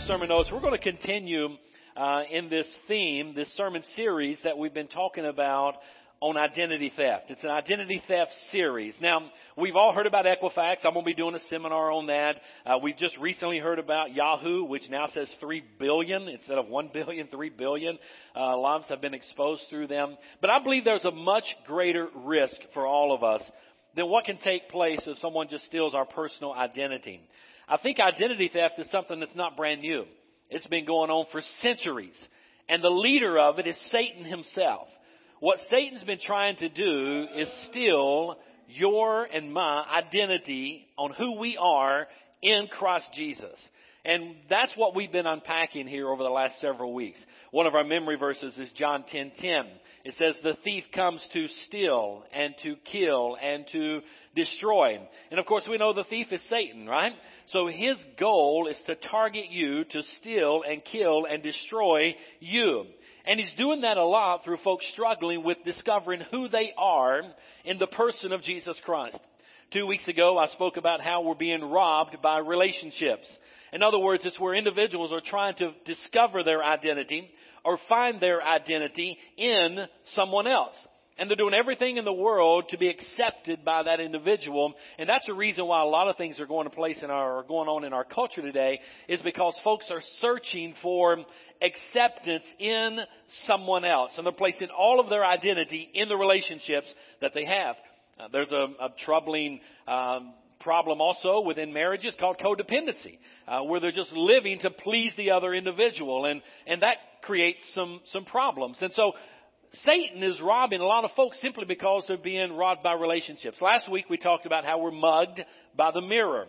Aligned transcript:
Your 0.00 0.06
sermon 0.06 0.28
notes. 0.28 0.48
We're 0.52 0.60
going 0.60 0.78
to 0.78 0.78
continue 0.78 1.48
uh, 1.96 2.22
in 2.30 2.48
this 2.48 2.66
theme, 2.86 3.34
this 3.34 3.48
sermon 3.56 3.82
series 3.96 4.38
that 4.44 4.56
we've 4.56 4.72
been 4.72 4.88
talking 4.88 5.26
about 5.26 5.74
on 6.20 6.36
identity 6.36 6.92
theft. 6.94 7.24
It's 7.28 7.42
an 7.42 7.50
identity 7.50 8.02
theft 8.06 8.30
series. 8.50 8.94
Now, 9.00 9.30
we've 9.56 9.76
all 9.76 9.92
heard 9.92 10.06
about 10.06 10.26
Equifax. 10.26 10.76
I'm 10.84 10.92
going 10.94 11.04
to 11.04 11.10
be 11.10 11.14
doing 11.14 11.34
a 11.34 11.40
seminar 11.48 11.90
on 11.90 12.06
that. 12.06 12.36
Uh, 12.64 12.78
we've 12.82 12.96
just 12.96 13.16
recently 13.18 13.58
heard 13.58 13.78
about 13.78 14.14
Yahoo, 14.14 14.64
which 14.64 14.88
now 14.90 15.06
says 15.12 15.28
3 15.40 15.62
billion 15.78 16.28
instead 16.28 16.58
of 16.58 16.68
1 16.68 16.90
billion, 16.94 17.26
3 17.26 17.50
billion 17.50 17.98
uh, 18.36 18.56
lives 18.56 18.88
have 18.88 19.00
been 19.00 19.14
exposed 19.14 19.62
through 19.70 19.88
them. 19.88 20.16
But 20.40 20.50
I 20.50 20.62
believe 20.62 20.84
there's 20.84 21.04
a 21.04 21.10
much 21.10 21.44
greater 21.66 22.08
risk 22.14 22.56
for 22.74 22.86
all 22.86 23.14
of 23.14 23.22
us 23.22 23.42
than 23.96 24.08
what 24.08 24.24
can 24.24 24.38
take 24.38 24.68
place 24.68 25.00
if 25.06 25.18
someone 25.18 25.48
just 25.50 25.66
steals 25.66 25.94
our 25.94 26.06
personal 26.06 26.52
identity. 26.52 27.20
I 27.70 27.76
think 27.76 28.00
identity 28.00 28.50
theft 28.52 28.80
is 28.80 28.90
something 28.90 29.20
that's 29.20 29.36
not 29.36 29.56
brand 29.56 29.80
new. 29.80 30.04
It's 30.50 30.66
been 30.66 30.84
going 30.84 31.08
on 31.08 31.26
for 31.30 31.40
centuries. 31.60 32.16
And 32.68 32.82
the 32.82 32.90
leader 32.90 33.38
of 33.38 33.60
it 33.60 33.68
is 33.68 33.78
Satan 33.92 34.24
himself. 34.24 34.88
What 35.38 35.60
Satan's 35.70 36.02
been 36.02 36.18
trying 36.18 36.56
to 36.56 36.68
do 36.68 37.26
is 37.36 37.48
steal 37.70 38.36
your 38.66 39.24
and 39.24 39.52
my 39.52 39.84
identity 39.84 40.88
on 40.98 41.12
who 41.12 41.38
we 41.38 41.56
are 41.56 42.08
in 42.42 42.66
Christ 42.66 43.06
Jesus. 43.14 43.58
And 44.04 44.34
that's 44.48 44.72
what 44.76 44.94
we've 44.94 45.12
been 45.12 45.26
unpacking 45.26 45.86
here 45.86 46.08
over 46.08 46.22
the 46.22 46.30
last 46.30 46.58
several 46.60 46.94
weeks. 46.94 47.18
One 47.50 47.66
of 47.66 47.74
our 47.74 47.84
memory 47.84 48.16
verses 48.16 48.56
is 48.58 48.72
John 48.72 49.04
10:10. 49.04 49.66
It 50.04 50.14
says 50.14 50.36
the 50.42 50.54
thief 50.64 50.84
comes 50.92 51.22
to 51.34 51.46
steal 51.66 52.24
and 52.32 52.54
to 52.62 52.76
kill 52.76 53.36
and 53.40 53.66
to 53.72 54.00
destroy. 54.34 54.98
And 55.30 55.38
of 55.38 55.44
course 55.44 55.68
we 55.68 55.76
know 55.76 55.92
the 55.92 56.04
thief 56.04 56.32
is 56.32 56.42
Satan, 56.48 56.86
right? 56.86 57.12
So 57.46 57.66
his 57.66 58.02
goal 58.18 58.68
is 58.70 58.80
to 58.86 58.94
target 58.94 59.50
you, 59.50 59.84
to 59.84 60.02
steal 60.18 60.62
and 60.66 60.82
kill 60.82 61.26
and 61.26 61.42
destroy 61.42 62.16
you. 62.38 62.86
And 63.26 63.38
he's 63.38 63.52
doing 63.58 63.82
that 63.82 63.98
a 63.98 64.04
lot 64.04 64.44
through 64.44 64.56
folks 64.58 64.86
struggling 64.92 65.44
with 65.44 65.62
discovering 65.64 66.22
who 66.30 66.48
they 66.48 66.72
are 66.78 67.20
in 67.66 67.78
the 67.78 67.86
person 67.86 68.32
of 68.32 68.42
Jesus 68.42 68.80
Christ. 68.84 69.18
Two 69.72 69.86
weeks 69.86 70.08
ago, 70.08 70.38
I 70.38 70.46
spoke 70.48 70.78
about 70.78 71.00
how 71.00 71.22
we're 71.22 71.34
being 71.34 71.62
robbed 71.62 72.20
by 72.22 72.38
relationships. 72.38 73.30
In 73.72 73.82
other 73.82 73.98
words, 73.98 74.24
it's 74.24 74.38
where 74.40 74.54
individuals 74.54 75.12
are 75.12 75.20
trying 75.24 75.54
to 75.56 75.72
discover 75.84 76.42
their 76.42 76.62
identity 76.62 77.30
or 77.64 77.78
find 77.88 78.20
their 78.20 78.42
identity 78.42 79.18
in 79.36 79.86
someone 80.14 80.46
else. 80.46 80.74
And 81.18 81.28
they're 81.28 81.36
doing 81.36 81.52
everything 81.52 81.98
in 81.98 82.06
the 82.06 82.12
world 82.14 82.70
to 82.70 82.78
be 82.78 82.88
accepted 82.88 83.62
by 83.62 83.82
that 83.82 84.00
individual. 84.00 84.72
And 84.98 85.06
that's 85.06 85.26
the 85.26 85.34
reason 85.34 85.66
why 85.66 85.82
a 85.82 85.84
lot 85.84 86.08
of 86.08 86.16
things 86.16 86.40
are 86.40 86.46
going 86.46 86.66
to 86.66 86.74
place 86.74 86.96
in 87.02 87.10
our, 87.10 87.42
going 87.42 87.68
on 87.68 87.84
in 87.84 87.92
our 87.92 88.04
culture 88.04 88.40
today 88.40 88.80
is 89.06 89.20
because 89.20 89.54
folks 89.62 89.90
are 89.90 90.00
searching 90.20 90.74
for 90.80 91.18
acceptance 91.60 92.44
in 92.58 93.00
someone 93.44 93.84
else. 93.84 94.12
And 94.16 94.24
they're 94.24 94.32
placing 94.32 94.68
all 94.68 94.98
of 94.98 95.10
their 95.10 95.24
identity 95.24 95.90
in 95.92 96.08
the 96.08 96.16
relationships 96.16 96.86
that 97.20 97.32
they 97.34 97.44
have. 97.44 97.76
Uh, 98.18 98.28
there's 98.32 98.52
a, 98.52 98.68
a 98.80 98.88
troubling 99.04 99.60
um, 99.86 100.32
problem 100.60 101.00
also 101.00 101.40
within 101.40 101.72
marriages 101.72 102.14
called 102.18 102.38
codependency, 102.38 103.18
uh, 103.48 103.62
where 103.62 103.80
they're 103.80 103.92
just 103.92 104.12
living 104.12 104.58
to 104.60 104.70
please 104.70 105.12
the 105.16 105.30
other 105.30 105.54
individual, 105.54 106.26
and 106.26 106.42
and 106.66 106.82
that 106.82 106.96
creates 107.22 107.60
some 107.74 108.00
some 108.12 108.24
problems. 108.24 108.78
And 108.80 108.92
so. 108.92 109.12
Satan 109.84 110.20
is 110.24 110.40
robbing 110.40 110.80
a 110.80 110.84
lot 110.84 111.04
of 111.04 111.12
folks 111.12 111.40
simply 111.40 111.64
because 111.64 112.02
they're 112.08 112.16
being 112.18 112.56
robbed 112.56 112.82
by 112.82 112.94
relationships. 112.94 113.60
Last 113.60 113.88
week 113.88 114.10
we 114.10 114.16
talked 114.16 114.44
about 114.44 114.64
how 114.64 114.80
we're 114.80 114.90
mugged 114.90 115.42
by 115.76 115.92
the 115.92 116.00
mirror. 116.00 116.46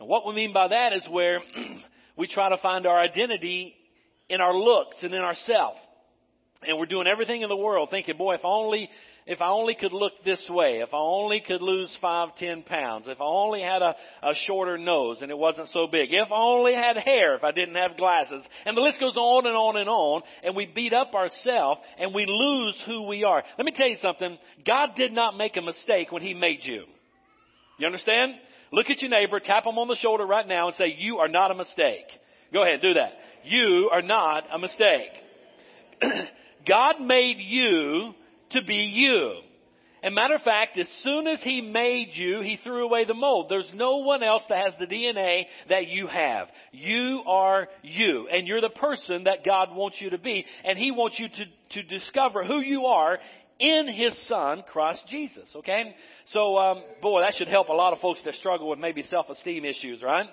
And 0.00 0.08
what 0.08 0.26
we 0.26 0.34
mean 0.34 0.54
by 0.54 0.68
that 0.68 0.94
is 0.94 1.06
where 1.10 1.40
we 2.16 2.26
try 2.28 2.48
to 2.48 2.56
find 2.56 2.86
our 2.86 2.98
identity 2.98 3.76
in 4.28 4.40
our 4.40 4.54
looks 4.54 4.96
and 5.02 5.12
in 5.12 5.20
ourself. 5.20 5.74
And 6.62 6.78
we're 6.78 6.86
doing 6.86 7.06
everything 7.06 7.42
in 7.42 7.48
the 7.48 7.56
world 7.56 7.90
thinking, 7.90 8.16
boy, 8.16 8.36
if 8.36 8.40
only 8.44 8.88
if 9.26 9.40
I 9.40 9.48
only 9.48 9.74
could 9.74 9.92
look 9.92 10.12
this 10.24 10.42
way, 10.50 10.80
if 10.80 10.92
I 10.92 10.98
only 10.98 11.40
could 11.40 11.62
lose 11.62 11.94
five, 12.00 12.36
ten 12.36 12.62
pounds, 12.62 13.06
if 13.08 13.20
I 13.20 13.24
only 13.24 13.62
had 13.62 13.82
a, 13.82 13.94
a 14.22 14.34
shorter 14.46 14.78
nose 14.78 15.22
and 15.22 15.30
it 15.30 15.38
wasn't 15.38 15.68
so 15.68 15.86
big, 15.86 16.08
if 16.12 16.30
I 16.30 16.36
only 16.36 16.74
had 16.74 16.96
hair, 16.96 17.36
if 17.36 17.44
I 17.44 17.52
didn't 17.52 17.76
have 17.76 17.96
glasses, 17.96 18.42
and 18.66 18.76
the 18.76 18.80
list 18.80 19.00
goes 19.00 19.16
on 19.16 19.46
and 19.46 19.56
on 19.56 19.76
and 19.76 19.88
on, 19.88 20.22
and 20.42 20.56
we 20.56 20.66
beat 20.66 20.92
up 20.92 21.14
ourselves 21.14 21.80
and 21.98 22.14
we 22.14 22.26
lose 22.26 22.76
who 22.86 23.06
we 23.06 23.24
are. 23.24 23.42
Let 23.56 23.64
me 23.64 23.72
tell 23.72 23.88
you 23.88 23.98
something. 24.02 24.38
God 24.66 24.90
did 24.96 25.12
not 25.12 25.36
make 25.36 25.56
a 25.56 25.62
mistake 25.62 26.10
when 26.10 26.22
He 26.22 26.34
made 26.34 26.60
you. 26.62 26.84
You 27.78 27.86
understand? 27.86 28.34
Look 28.72 28.88
at 28.88 29.02
your 29.02 29.10
neighbor, 29.10 29.38
tap 29.38 29.66
him 29.66 29.76
on 29.76 29.88
the 29.88 29.96
shoulder 29.96 30.24
right 30.24 30.46
now 30.46 30.68
and 30.68 30.76
say, 30.76 30.94
you 30.98 31.18
are 31.18 31.28
not 31.28 31.50
a 31.50 31.54
mistake. 31.54 32.06
Go 32.52 32.62
ahead, 32.62 32.80
do 32.80 32.94
that. 32.94 33.12
You 33.44 33.90
are 33.92 34.02
not 34.02 34.44
a 34.50 34.58
mistake. 34.58 35.10
God 36.68 37.00
made 37.00 37.36
you 37.38 38.14
to 38.52 38.62
be 38.62 38.74
you. 38.74 39.34
And 40.02 40.16
matter 40.16 40.34
of 40.34 40.42
fact, 40.42 40.76
as 40.78 40.88
soon 41.02 41.28
as 41.28 41.40
He 41.42 41.60
made 41.60 42.10
you, 42.14 42.40
He 42.40 42.58
threw 42.64 42.84
away 42.84 43.04
the 43.04 43.14
mold. 43.14 43.46
There's 43.48 43.70
no 43.72 43.98
one 43.98 44.22
else 44.22 44.42
that 44.48 44.64
has 44.64 44.74
the 44.80 44.86
DNA 44.86 45.44
that 45.68 45.86
you 45.86 46.08
have. 46.08 46.48
You 46.72 47.22
are 47.24 47.68
you. 47.82 48.26
And 48.28 48.48
you're 48.48 48.60
the 48.60 48.68
person 48.68 49.24
that 49.24 49.44
God 49.44 49.74
wants 49.74 49.98
you 50.00 50.10
to 50.10 50.18
be. 50.18 50.44
And 50.64 50.76
He 50.76 50.90
wants 50.90 51.20
you 51.20 51.28
to, 51.28 51.82
to 51.82 51.82
discover 51.84 52.44
who 52.44 52.58
you 52.58 52.86
are 52.86 53.18
in 53.60 53.86
His 53.86 54.18
Son, 54.26 54.64
Christ 54.72 55.04
Jesus. 55.08 55.48
Okay? 55.54 55.94
So, 56.26 56.58
um, 56.58 56.82
boy, 57.00 57.20
that 57.20 57.34
should 57.36 57.46
help 57.46 57.68
a 57.68 57.72
lot 57.72 57.92
of 57.92 58.00
folks 58.00 58.20
that 58.24 58.34
struggle 58.34 58.68
with 58.68 58.80
maybe 58.80 59.02
self-esteem 59.02 59.64
issues, 59.64 60.02
right? 60.02 60.26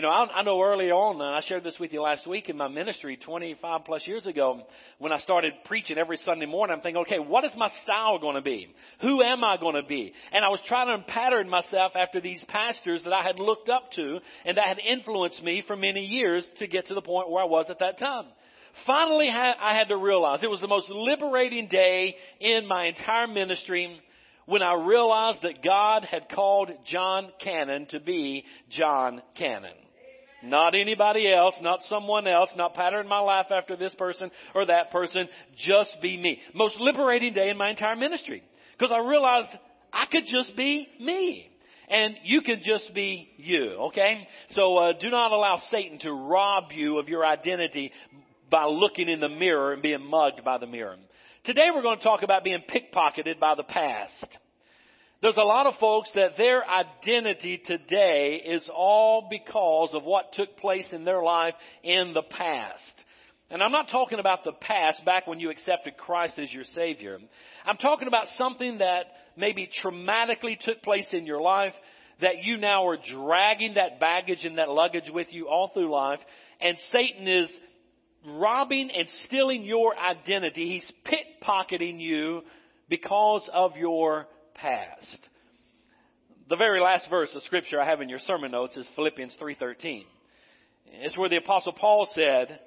You 0.00 0.06
know, 0.06 0.12
I, 0.12 0.38
I 0.38 0.42
know 0.44 0.62
early 0.62 0.90
on, 0.90 1.20
I 1.20 1.46
shared 1.46 1.62
this 1.62 1.78
with 1.78 1.92
you 1.92 2.00
last 2.00 2.26
week 2.26 2.48
in 2.48 2.56
my 2.56 2.68
ministry 2.68 3.18
25 3.22 3.84
plus 3.84 4.06
years 4.06 4.24
ago, 4.24 4.62
when 4.98 5.12
I 5.12 5.18
started 5.18 5.52
preaching 5.66 5.98
every 5.98 6.16
Sunday 6.16 6.46
morning, 6.46 6.74
I'm 6.74 6.80
thinking, 6.80 7.02
okay, 7.02 7.18
what 7.18 7.44
is 7.44 7.52
my 7.54 7.70
style 7.84 8.18
going 8.18 8.36
to 8.36 8.40
be? 8.40 8.74
Who 9.02 9.22
am 9.22 9.44
I 9.44 9.58
going 9.58 9.74
to 9.74 9.86
be? 9.86 10.14
And 10.32 10.42
I 10.42 10.48
was 10.48 10.60
trying 10.66 10.86
to 10.86 11.04
pattern 11.04 11.50
myself 11.50 11.92
after 11.96 12.18
these 12.18 12.42
pastors 12.48 13.04
that 13.04 13.12
I 13.12 13.22
had 13.22 13.38
looked 13.38 13.68
up 13.68 13.92
to 13.96 14.20
and 14.46 14.56
that 14.56 14.68
had 14.68 14.78
influenced 14.78 15.42
me 15.42 15.62
for 15.66 15.76
many 15.76 16.00
years 16.00 16.46
to 16.60 16.66
get 16.66 16.86
to 16.86 16.94
the 16.94 17.02
point 17.02 17.30
where 17.30 17.42
I 17.42 17.46
was 17.46 17.66
at 17.68 17.80
that 17.80 17.98
time. 17.98 18.24
Finally, 18.86 19.28
I 19.28 19.76
had 19.76 19.88
to 19.88 19.98
realize 19.98 20.42
it 20.42 20.48
was 20.48 20.62
the 20.62 20.66
most 20.66 20.88
liberating 20.88 21.68
day 21.68 22.16
in 22.40 22.66
my 22.66 22.86
entire 22.86 23.26
ministry 23.26 24.00
when 24.46 24.62
I 24.62 24.82
realized 24.82 25.40
that 25.42 25.62
God 25.62 26.06
had 26.10 26.30
called 26.34 26.70
Jon 26.86 27.28
Cannon 27.44 27.84
to 27.90 28.00
be 28.00 28.46
Jon 28.70 29.20
Cannon. 29.36 29.74
Not 30.42 30.74
anybody 30.74 31.32
else, 31.32 31.54
not 31.60 31.82
someone 31.82 32.26
else, 32.26 32.50
not 32.56 32.74
pattern 32.74 33.06
my 33.06 33.18
life 33.18 33.46
after 33.50 33.76
this 33.76 33.94
person 33.94 34.30
or 34.54 34.66
that 34.66 34.90
person, 34.90 35.28
just 35.58 35.96
be 36.00 36.16
me. 36.16 36.40
Most 36.54 36.76
liberating 36.80 37.34
day 37.34 37.50
in 37.50 37.56
my 37.56 37.70
entire 37.70 37.96
ministry. 37.96 38.42
Because 38.78 38.92
I 38.92 38.98
realized 38.98 39.48
I 39.92 40.06
could 40.10 40.24
just 40.24 40.56
be 40.56 40.88
me. 40.98 41.46
And 41.88 42.14
you 42.22 42.42
can 42.42 42.60
just 42.62 42.94
be 42.94 43.30
you, 43.36 43.72
okay? 43.88 44.26
So 44.50 44.76
uh, 44.76 44.92
do 44.98 45.10
not 45.10 45.32
allow 45.32 45.60
Satan 45.70 45.98
to 46.00 46.12
rob 46.12 46.70
you 46.72 46.98
of 46.98 47.08
your 47.08 47.26
identity 47.26 47.90
by 48.48 48.66
looking 48.66 49.08
in 49.08 49.20
the 49.20 49.28
mirror 49.28 49.72
and 49.72 49.82
being 49.82 50.04
mugged 50.04 50.44
by 50.44 50.58
the 50.58 50.66
mirror. 50.66 50.96
Today 51.44 51.68
we're 51.74 51.82
going 51.82 51.98
to 51.98 52.04
talk 52.04 52.22
about 52.22 52.44
being 52.44 52.62
pickpocketed 52.68 53.40
by 53.40 53.54
the 53.56 53.64
past. 53.64 54.26
There's 55.22 55.36
a 55.36 55.42
lot 55.42 55.66
of 55.66 55.74
folks 55.78 56.10
that 56.14 56.38
their 56.38 56.66
identity 56.66 57.60
today 57.66 58.42
is 58.42 58.66
all 58.74 59.28
because 59.30 59.90
of 59.92 60.02
what 60.02 60.32
took 60.32 60.56
place 60.56 60.86
in 60.92 61.04
their 61.04 61.22
life 61.22 61.52
in 61.82 62.14
the 62.14 62.22
past. 62.22 63.04
And 63.50 63.62
I'm 63.62 63.72
not 63.72 63.90
talking 63.90 64.18
about 64.18 64.44
the 64.44 64.52
past 64.52 65.04
back 65.04 65.26
when 65.26 65.38
you 65.38 65.50
accepted 65.50 65.98
Christ 65.98 66.38
as 66.38 66.50
your 66.50 66.64
Savior. 66.74 67.18
I'm 67.66 67.76
talking 67.76 68.08
about 68.08 68.28
something 68.38 68.78
that 68.78 69.06
maybe 69.36 69.68
traumatically 69.84 70.58
took 70.58 70.80
place 70.82 71.08
in 71.12 71.26
your 71.26 71.42
life 71.42 71.74
that 72.22 72.42
you 72.42 72.56
now 72.56 72.88
are 72.88 72.96
dragging 72.96 73.74
that 73.74 74.00
baggage 74.00 74.46
and 74.46 74.56
that 74.56 74.70
luggage 74.70 75.10
with 75.12 75.26
you 75.32 75.48
all 75.48 75.70
through 75.74 75.90
life. 75.90 76.20
And 76.62 76.78
Satan 76.92 77.28
is 77.28 77.50
robbing 78.26 78.90
and 78.90 79.06
stealing 79.26 79.64
your 79.64 79.94
identity. 79.98 80.66
He's 80.66 80.92
pickpocketing 81.04 82.00
you 82.00 82.40
because 82.88 83.46
of 83.52 83.76
your 83.76 84.26
past. 84.60 85.28
The 86.48 86.56
very 86.56 86.80
last 86.80 87.08
verse 87.08 87.34
of 87.34 87.42
scripture 87.42 87.80
I 87.80 87.86
have 87.86 88.00
in 88.00 88.08
your 88.08 88.18
sermon 88.18 88.50
notes 88.50 88.76
is 88.76 88.86
Philippians 88.96 89.36
3:13. 89.40 90.04
It's 90.92 91.16
where 91.16 91.28
the 91.28 91.36
apostle 91.36 91.72
Paul 91.72 92.06
said, 92.12 92.60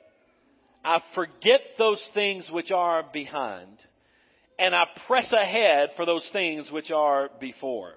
I 0.85 1.01
forget 1.13 1.61
those 1.77 2.03
things 2.13 2.49
which 2.49 2.71
are 2.71 3.03
behind 3.03 3.77
and 4.59 4.75
I 4.75 4.85
press 5.07 5.31
ahead 5.31 5.89
for 5.95 6.05
those 6.05 6.27
things 6.31 6.71
which 6.71 6.91
are 6.91 7.29
before. 7.39 7.93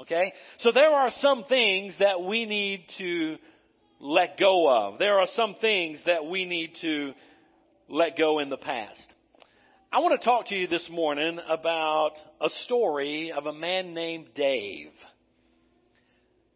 Okay? 0.00 0.32
So 0.58 0.72
there 0.72 0.90
are 0.90 1.10
some 1.20 1.44
things 1.44 1.94
that 1.98 2.22
we 2.22 2.46
need 2.46 2.84
to 2.98 3.36
let 4.00 4.38
go 4.38 4.68
of. 4.68 4.98
There 4.98 5.18
are 5.18 5.26
some 5.34 5.56
things 5.60 5.98
that 6.06 6.24
we 6.24 6.46
need 6.46 6.72
to 6.80 7.12
let 7.88 8.16
go 8.16 8.38
in 8.38 8.48
the 8.48 8.56
past. 8.56 9.02
I 9.92 9.98
want 9.98 10.20
to 10.20 10.24
talk 10.24 10.46
to 10.46 10.54
you 10.54 10.68
this 10.68 10.88
morning 10.88 11.40
about 11.48 12.12
a 12.40 12.48
story 12.64 13.32
of 13.32 13.46
a 13.46 13.52
man 13.52 13.92
named 13.92 14.26
Dave. 14.36 14.92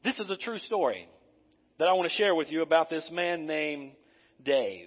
This 0.04 0.20
is 0.20 0.30
a 0.30 0.36
true 0.36 0.60
story 0.60 1.08
that 1.80 1.88
I 1.88 1.94
want 1.94 2.08
to 2.08 2.16
share 2.16 2.32
with 2.36 2.52
you 2.52 2.62
about 2.62 2.90
this 2.90 3.10
man 3.12 3.44
named 3.44 3.90
Dave. 4.44 4.86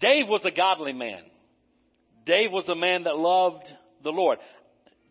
Dave 0.00 0.28
was 0.28 0.46
a 0.46 0.50
godly 0.50 0.94
man. 0.94 1.24
Dave 2.24 2.52
was 2.52 2.70
a 2.70 2.74
man 2.74 3.04
that 3.04 3.18
loved 3.18 3.66
the 4.02 4.12
Lord. 4.12 4.38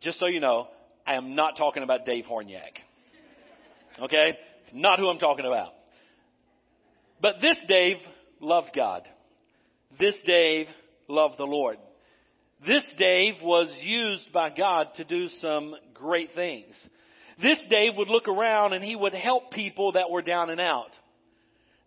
Just 0.02 0.18
so 0.18 0.26
you 0.26 0.40
know, 0.40 0.68
I 1.06 1.18
am 1.18 1.36
not 1.36 1.58
talking 1.58 1.84
about 1.84 2.08
Dave 2.08 2.26
Horniak. 2.26 2.74
Okay? 4.02 4.36
Not 4.74 4.98
who 4.98 5.10
I'm 5.10 5.20
talking 5.20 5.46
about. 5.46 5.74
But 7.22 7.36
this 7.40 7.58
Dave 7.68 7.98
loved 8.42 8.72
God. 8.76 9.04
This 10.00 10.16
Dave 10.26 10.66
loved 11.08 11.38
the 11.38 11.44
Lord. 11.44 11.78
This 12.66 12.84
Dave 12.98 13.36
was 13.42 13.76
used 13.82 14.32
by 14.32 14.50
God 14.50 14.88
to 14.96 15.04
do 15.04 15.28
some 15.40 15.76
great 15.94 16.34
things. 16.36 16.74
This 17.42 17.60
Dave 17.70 17.94
would 17.98 18.08
look 18.08 18.28
around 18.28 18.74
and 18.74 18.84
he 18.84 18.96
would 18.96 19.14
help 19.14 19.52
people 19.52 19.94
that 19.94 20.10
were 20.10 20.22
down 20.22 20.50
and 20.50 20.62
out. 20.62 20.92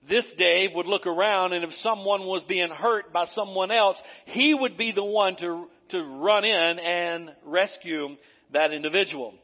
This 0.08 0.26
Dave 0.36 0.70
would 0.74 0.86
look 0.86 1.06
around 1.06 1.52
and 1.52 1.64
if 1.64 1.72
someone 1.82 2.22
was 2.22 2.44
being 2.48 2.70
hurt 2.70 3.12
by 3.12 3.26
someone 3.34 3.70
else, 3.70 3.96
he 4.26 4.54
would 4.54 4.76
be 4.76 4.92
the 4.92 5.04
one 5.04 5.36
to, 5.36 5.66
to 5.90 6.02
run 6.02 6.44
in 6.44 6.78
and 6.78 7.30
rescue 7.44 8.16
that 8.52 8.72
individual. 8.72 9.34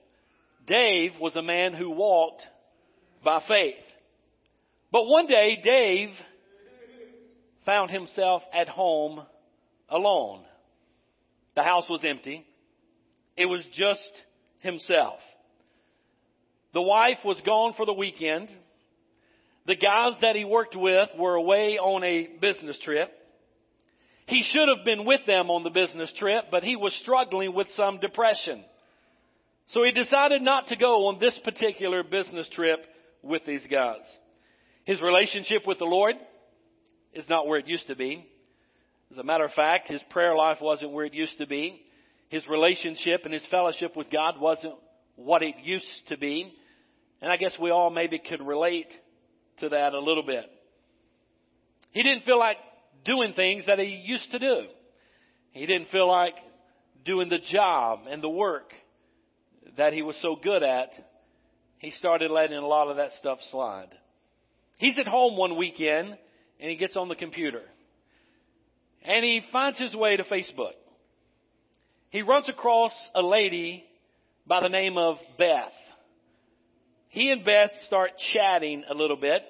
Dave 0.66 1.12
was 1.20 1.36
a 1.36 1.42
man 1.42 1.74
who 1.74 1.90
walked 1.90 2.42
by 3.24 3.42
faith. 3.46 3.74
But 4.92 5.06
one 5.06 5.26
day, 5.26 5.58
Dave 5.62 6.10
found 7.66 7.90
himself 7.90 8.42
at 8.52 8.68
home 8.68 9.22
alone. 9.88 10.44
The 11.54 11.62
house 11.62 11.88
was 11.88 12.04
empty. 12.04 12.44
It 13.36 13.46
was 13.46 13.64
just 13.72 14.10
himself. 14.60 15.18
The 16.72 16.82
wife 16.82 17.18
was 17.24 17.40
gone 17.44 17.74
for 17.76 17.86
the 17.86 17.92
weekend. 17.92 18.48
The 19.66 19.76
guys 19.76 20.14
that 20.20 20.36
he 20.36 20.44
worked 20.44 20.76
with 20.76 21.08
were 21.16 21.34
away 21.34 21.78
on 21.78 22.02
a 22.04 22.28
business 22.40 22.78
trip. 22.84 23.10
He 24.26 24.42
should 24.42 24.68
have 24.68 24.84
been 24.84 25.04
with 25.04 25.20
them 25.26 25.50
on 25.50 25.64
the 25.64 25.70
business 25.70 26.12
trip, 26.18 26.46
but 26.50 26.64
he 26.64 26.76
was 26.76 26.94
struggling 27.02 27.54
with 27.54 27.68
some 27.76 27.98
depression. 27.98 28.64
So 29.68 29.82
he 29.84 29.92
decided 29.92 30.42
not 30.42 30.68
to 30.68 30.76
go 30.76 31.08
on 31.08 31.18
this 31.20 31.38
particular 31.44 32.02
business 32.02 32.48
trip 32.50 32.80
with 33.22 33.42
these 33.46 33.66
guys. 33.70 34.02
His 34.84 35.00
relationship 35.00 35.66
with 35.66 35.78
the 35.78 35.84
Lord 35.84 36.16
is 37.12 37.28
not 37.28 37.46
where 37.46 37.58
it 37.58 37.68
used 37.68 37.86
to 37.86 37.96
be. 37.96 38.26
As 39.10 39.18
a 39.18 39.22
matter 39.22 39.44
of 39.44 39.52
fact, 39.52 39.88
his 39.88 40.02
prayer 40.10 40.34
life 40.34 40.58
wasn't 40.60 40.92
where 40.92 41.04
it 41.04 41.14
used 41.14 41.38
to 41.38 41.46
be. 41.46 41.82
His 42.28 42.46
relationship 42.48 43.22
and 43.24 43.32
his 43.32 43.44
fellowship 43.50 43.96
with 43.96 44.10
God 44.10 44.40
wasn't 44.40 44.74
what 45.16 45.42
it 45.42 45.54
used 45.62 45.86
to 46.08 46.18
be. 46.18 46.52
And 47.20 47.30
I 47.30 47.36
guess 47.36 47.56
we 47.60 47.70
all 47.70 47.90
maybe 47.90 48.18
could 48.18 48.42
relate 48.42 48.88
to 49.58 49.68
that 49.68 49.92
a 49.92 50.00
little 50.00 50.24
bit. 50.24 50.44
He 51.92 52.02
didn't 52.02 52.24
feel 52.24 52.38
like 52.38 52.56
doing 53.04 53.34
things 53.34 53.66
that 53.66 53.78
he 53.78 54.02
used 54.04 54.30
to 54.32 54.38
do. 54.38 54.62
He 55.52 55.66
didn't 55.66 55.90
feel 55.90 56.08
like 56.08 56.34
doing 57.04 57.28
the 57.28 57.38
job 57.38 58.00
and 58.08 58.22
the 58.22 58.28
work 58.28 58.72
that 59.76 59.92
he 59.92 60.02
was 60.02 60.16
so 60.20 60.36
good 60.42 60.62
at. 60.62 60.90
He 61.78 61.90
started 61.92 62.30
letting 62.30 62.56
a 62.56 62.66
lot 62.66 62.88
of 62.88 62.96
that 62.96 63.12
stuff 63.18 63.38
slide. 63.50 63.90
He's 64.78 64.98
at 64.98 65.06
home 65.06 65.36
one 65.36 65.56
weekend 65.56 66.16
and 66.58 66.70
he 66.70 66.76
gets 66.76 66.96
on 66.96 67.08
the 67.08 67.14
computer 67.14 67.62
and 69.04 69.24
he 69.24 69.42
finds 69.52 69.78
his 69.78 69.94
way 69.94 70.16
to 70.16 70.24
Facebook. 70.24 70.74
He 72.10 72.22
runs 72.22 72.48
across 72.48 72.92
a 73.14 73.22
lady 73.22 73.84
by 74.46 74.60
the 74.60 74.68
name 74.68 74.96
of 74.96 75.16
Beth 75.38 75.72
he 77.14 77.30
and 77.30 77.44
Beth 77.44 77.70
start 77.86 78.10
chatting 78.32 78.82
a 78.90 78.92
little 78.92 79.16
bit, 79.16 79.40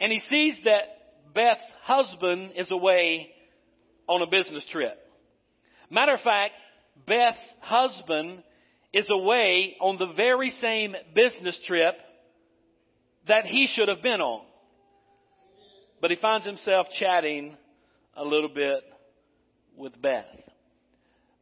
and 0.00 0.10
he 0.10 0.20
sees 0.20 0.56
that 0.64 0.84
Beth's 1.34 1.60
husband 1.82 2.52
is 2.56 2.70
away 2.70 3.28
on 4.08 4.22
a 4.22 4.26
business 4.26 4.64
trip. 4.72 4.98
Matter 5.90 6.14
of 6.14 6.20
fact, 6.22 6.54
Beth's 7.06 7.36
husband 7.60 8.42
is 8.90 9.06
away 9.10 9.76
on 9.82 9.98
the 9.98 10.14
very 10.16 10.48
same 10.48 10.96
business 11.14 11.60
trip 11.66 11.94
that 13.28 13.44
he 13.44 13.66
should 13.66 13.88
have 13.88 14.02
been 14.02 14.22
on. 14.22 14.46
But 16.00 16.10
he 16.10 16.16
finds 16.16 16.46
himself 16.46 16.86
chatting 16.98 17.54
a 18.16 18.24
little 18.24 18.48
bit 18.48 18.82
with 19.76 20.00
Beth. 20.00 20.24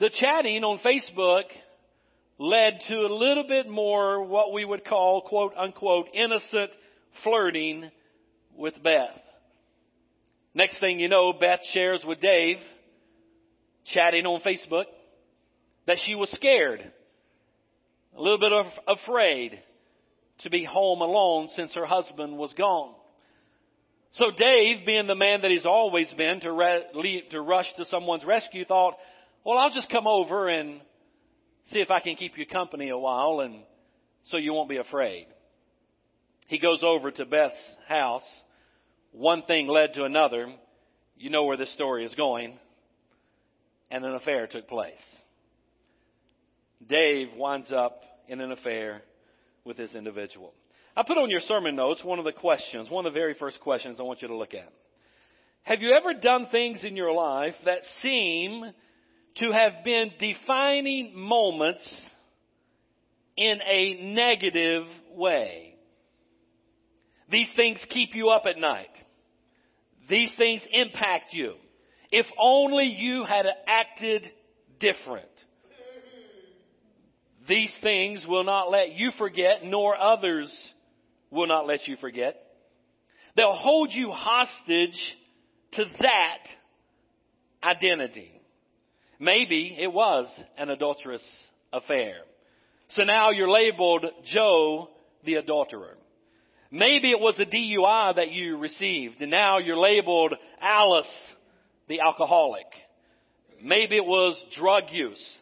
The 0.01 0.11
chatting 0.11 0.65
on 0.65 0.81
Facebook 0.81 1.45
led 2.39 2.81
to 2.89 2.95
a 2.95 3.15
little 3.15 3.47
bit 3.47 3.69
more 3.69 4.25
what 4.25 4.53
we 4.53 4.65
would 4.65 4.85
call 4.85 5.23
quote 5.23 5.53
unquote 5.57 6.09
innocent 6.13 6.71
flirting 7.23 7.91
with 8.57 8.75
Beth. 8.83 9.21
Next 10.55 10.79
thing 10.81 11.01
you 11.01 11.09
know, 11.09 11.33
Beth 11.33 11.61
shares 11.73 12.03
with 12.07 12.21
Dave, 12.21 12.59
chatting 13.87 14.27
on 14.27 14.41
Facebook, 14.41 14.85
that 15.87 15.99
she 16.05 16.15
was 16.15 16.31
scared, 16.33 16.81
a 18.17 18.21
little 18.21 18.39
bit 18.39 18.53
of, 18.53 18.67
afraid 18.87 19.61
to 20.41 20.51
be 20.51 20.65
home 20.65 21.01
alone 21.01 21.49
since 21.55 21.75
her 21.75 21.87
husband 21.87 22.37
was 22.37 22.53
gone. 22.55 22.95
So 24.15 24.27
Dave, 24.37 24.87
being 24.87 25.07
the 25.07 25.15
man 25.15 25.43
that 25.43 25.51
he's 25.51 25.67
always 25.67 26.13
been 26.15 26.41
to, 26.41 26.53
re- 26.53 27.25
to 27.31 27.41
rush 27.41 27.67
to 27.77 27.85
someone's 27.87 28.25
rescue, 28.25 28.65
thought, 28.65 28.95
well, 29.45 29.59
I'll 29.59 29.71
just 29.71 29.91
come 29.91 30.07
over 30.07 30.49
and 30.49 30.81
See 31.71 31.79
if 31.79 31.91
I 31.91 32.01
can 32.01 32.17
keep 32.17 32.37
you 32.37 32.47
company 32.47 32.91
a 32.91 32.99
while 32.99 33.41
and 33.41 33.63
so 34.25 34.37
you 34.37 34.53
won't 34.53 34.69
be 34.69 34.77
afraid. 34.77 35.27
He 36.47 36.59
goes 36.59 36.81
over 36.83 37.11
to 37.11 37.25
Beth's 37.25 37.77
house. 37.89 38.27
One 39.13 39.43
thing 39.43 39.67
led 39.67 39.95
to 39.95 40.05
another. 40.05 40.49
You 41.17 41.31
know 41.31 41.45
where 41.45 41.57
this 41.57 41.73
story 41.73 42.05
is 42.05 42.15
going. 42.15 42.59
And 43.91 44.05
an 44.05 44.15
affair 44.15 44.47
took 44.47 44.69
place. 44.69 44.93
Dave 46.87 47.29
winds 47.37 47.73
up 47.73 48.03
in 48.29 48.41
an 48.41 48.53
affair 48.53 49.03
with 49.65 49.77
this 49.77 49.95
individual. 49.95 50.53
I 50.97 51.03
put 51.07 51.19
on 51.19 51.31
your 51.31 51.41
sermon 51.41 51.77
notes 51.77 52.05
one 52.05 52.19
of 52.19 52.25
the 52.25 52.33
questions, 52.33 52.89
one 52.89 53.07
of 53.07 53.13
the 53.13 53.19
very 53.19 53.35
first 53.35 53.61
questions 53.61 53.99
I 53.99 54.03
want 54.05 54.23
you 54.23 54.29
to 54.29 54.37
look 54.37 54.55
at. 54.55 54.73
Have 55.65 55.81
you 55.81 55.93
ever 55.93 56.15
done 56.19 56.49
things 56.51 56.85
in 56.85 56.95
your 56.97 57.13
life 57.13 57.55
that 57.65 57.81
seem 58.03 58.65
to 59.37 59.51
have 59.51 59.85
been 59.85 60.13
defining 60.19 61.19
moments 61.19 61.85
in 63.37 63.61
a 63.67 64.13
negative 64.15 64.85
way. 65.13 65.75
These 67.31 67.51
things 67.57 67.85
keep 67.89 68.15
you 68.15 68.29
up 68.29 68.45
at 68.47 68.59
night. 68.59 68.91
These 70.09 70.33
things 70.37 70.63
impact 70.71 71.33
you. 71.33 71.55
If 72.13 72.27
only 72.39 72.85
you 72.85 73.25
had 73.25 73.47
acted 73.67 74.31
different. 74.79 75.27
These 77.49 77.77
things 77.83 78.25
will 78.27 78.45
not 78.45 78.71
let 78.71 78.93
you 78.93 79.11
forget, 79.19 79.65
nor 79.65 79.97
others 80.01 80.55
will 81.35 81.47
not 81.47 81.67
let 81.67 81.87
you 81.87 81.97
forget. 81.97 82.37
They'll 83.37 83.53
hold 83.53 83.93
you 83.93 84.11
hostage 84.11 84.99
to 85.73 85.85
that 86.01 86.39
identity. 87.63 88.41
Maybe 89.19 89.77
it 89.79 89.93
was 89.93 90.29
an 90.57 90.71
adulterous 90.71 91.25
affair. 91.73 92.15
So 92.91 93.03
now 93.03 93.31
you're 93.31 93.51
labeled 93.51 94.05
Joe 94.33 94.89
the 95.25 95.35
adulterer. 95.35 95.97
Maybe 96.71 97.11
it 97.11 97.21
was 97.21 97.39
a 97.39 97.47
DUI 97.47 98.17
that 98.17 98.31
you 98.31 98.59
received 98.59 99.21
and 99.21 99.31
now 99.31 99.59
you're 99.59 99.79
labeled 99.79 100.35
Alice 100.61 101.07
the 101.89 102.01
alcoholic. 102.01 102.67
Maybe 103.63 103.97
it 103.97 104.05
was 104.05 104.41
drug 104.57 104.85
use 104.91 105.39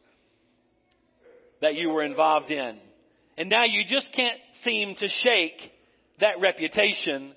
that 1.61 1.75
you 1.75 1.91
were 1.91 2.05
involved 2.05 2.51
in. 2.51 2.79
And 3.37 3.49
now 3.49 3.65
you 3.65 3.85
just 3.89 4.13
can't 4.15 4.39
seem 4.65 4.95
to 4.97 5.09
shake 5.09 5.72
that 6.21 6.41
reputation 6.41 7.35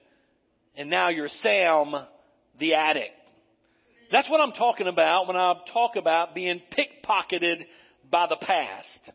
and 0.77 0.89
now 0.89 1.10
you're 1.10 1.29
Sam 1.41 1.94
the 2.60 2.74
addict. 2.74 3.13
That's 4.12 4.29
what 4.29 4.41
I'm 4.41 4.51
talking 4.51 4.88
about 4.88 5.27
when 5.27 5.36
I 5.36 5.53
talk 5.74 5.96
about 5.96 6.36
being 6.36 6.62
pickpocketed 6.72 7.65
by 8.12 8.27
the 8.27 8.38
past. 8.38 9.12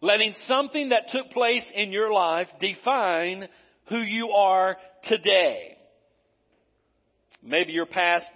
Letting 0.00 0.34
something 0.46 0.90
that 0.90 1.10
took 1.10 1.30
place 1.30 1.64
in 1.74 1.92
your 1.92 2.12
life 2.12 2.48
define 2.60 3.48
who 3.88 3.98
you 3.98 4.30
are 4.30 4.76
today. 5.04 5.76
Maybe 7.42 7.72
your 7.72 7.86
past, 7.86 8.30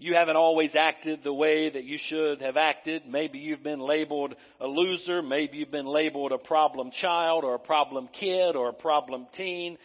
you 0.00 0.14
haven't 0.14 0.36
always 0.36 0.70
acted 0.74 1.20
the 1.22 1.32
way 1.32 1.68
that 1.68 1.84
you 1.84 1.98
should 2.06 2.40
have 2.40 2.56
acted. 2.56 3.02
Maybe 3.06 3.38
you've 3.38 3.62
been 3.62 3.80
labeled 3.80 4.34
a 4.58 4.66
loser. 4.66 5.20
Maybe 5.20 5.58
you've 5.58 5.70
been 5.70 5.84
labeled 5.84 6.32
a 6.32 6.38
problem 6.38 6.90
child 7.02 7.44
or 7.44 7.54
a 7.54 7.58
problem 7.58 8.08
kid 8.18 8.56
or 8.56 8.70
a 8.70 8.72
problem 8.72 9.26
teen. 9.36 9.76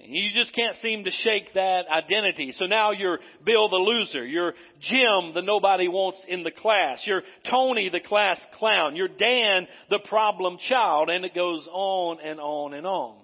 You 0.00 0.30
just 0.32 0.54
can't 0.54 0.76
seem 0.80 1.02
to 1.02 1.10
shake 1.10 1.54
that 1.54 1.86
identity. 1.88 2.52
So 2.52 2.66
now 2.66 2.92
you're 2.92 3.18
Bill 3.44 3.68
the 3.68 3.74
loser. 3.74 4.24
You're 4.24 4.54
Jim 4.80 5.34
the 5.34 5.42
nobody 5.42 5.88
wants 5.88 6.22
in 6.28 6.44
the 6.44 6.52
class. 6.52 7.02
You're 7.04 7.22
Tony 7.50 7.88
the 7.88 7.98
class 7.98 8.38
clown. 8.60 8.94
You're 8.94 9.08
Dan 9.08 9.66
the 9.90 9.98
problem 10.08 10.58
child. 10.68 11.10
And 11.10 11.24
it 11.24 11.34
goes 11.34 11.66
on 11.72 12.18
and 12.22 12.38
on 12.38 12.74
and 12.74 12.86
on. 12.86 13.16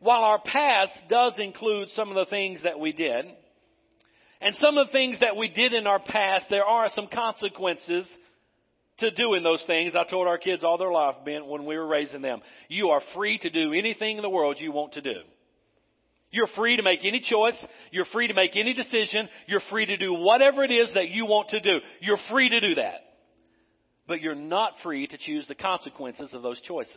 While 0.00 0.24
our 0.24 0.40
past 0.44 0.92
does 1.08 1.34
include 1.38 1.90
some 1.90 2.08
of 2.08 2.16
the 2.16 2.28
things 2.28 2.64
that 2.64 2.80
we 2.80 2.90
did, 2.92 3.26
and 4.40 4.54
some 4.56 4.78
of 4.78 4.86
the 4.86 4.92
things 4.92 5.18
that 5.20 5.36
we 5.36 5.48
did 5.48 5.74
in 5.74 5.86
our 5.86 5.98
past, 5.98 6.46
there 6.48 6.64
are 6.64 6.88
some 6.94 7.08
consequences 7.12 8.06
to 8.98 9.10
doing 9.10 9.42
those 9.42 9.62
things. 9.66 9.94
I 9.94 10.08
told 10.08 10.26
our 10.26 10.38
kids 10.38 10.64
all 10.64 10.78
their 10.78 10.92
life 10.92 11.16
Ben, 11.24 11.46
when 11.46 11.66
we 11.66 11.76
were 11.76 11.86
raising 11.86 12.22
them, 12.22 12.40
you 12.68 12.88
are 12.88 13.02
free 13.14 13.38
to 13.38 13.50
do 13.50 13.72
anything 13.72 14.16
in 14.16 14.22
the 14.22 14.30
world 14.30 14.56
you 14.58 14.72
want 14.72 14.94
to 14.94 15.02
do. 15.02 15.20
You're 16.30 16.48
free 16.48 16.76
to 16.76 16.82
make 16.82 17.00
any 17.04 17.20
choice. 17.20 17.56
You're 17.90 18.04
free 18.06 18.28
to 18.28 18.34
make 18.34 18.54
any 18.54 18.72
decision. 18.72 19.28
You're 19.46 19.62
free 19.68 19.86
to 19.86 19.96
do 19.96 20.14
whatever 20.14 20.62
it 20.62 20.70
is 20.70 20.92
that 20.94 21.08
you 21.08 21.26
want 21.26 21.48
to 21.50 21.60
do. 21.60 21.78
You're 22.00 22.20
free 22.30 22.48
to 22.48 22.60
do 22.60 22.76
that. 22.76 23.00
But 24.06 24.20
you're 24.20 24.36
not 24.36 24.74
free 24.82 25.06
to 25.08 25.18
choose 25.18 25.46
the 25.48 25.54
consequences 25.56 26.32
of 26.32 26.42
those 26.42 26.60
choices. 26.60 26.96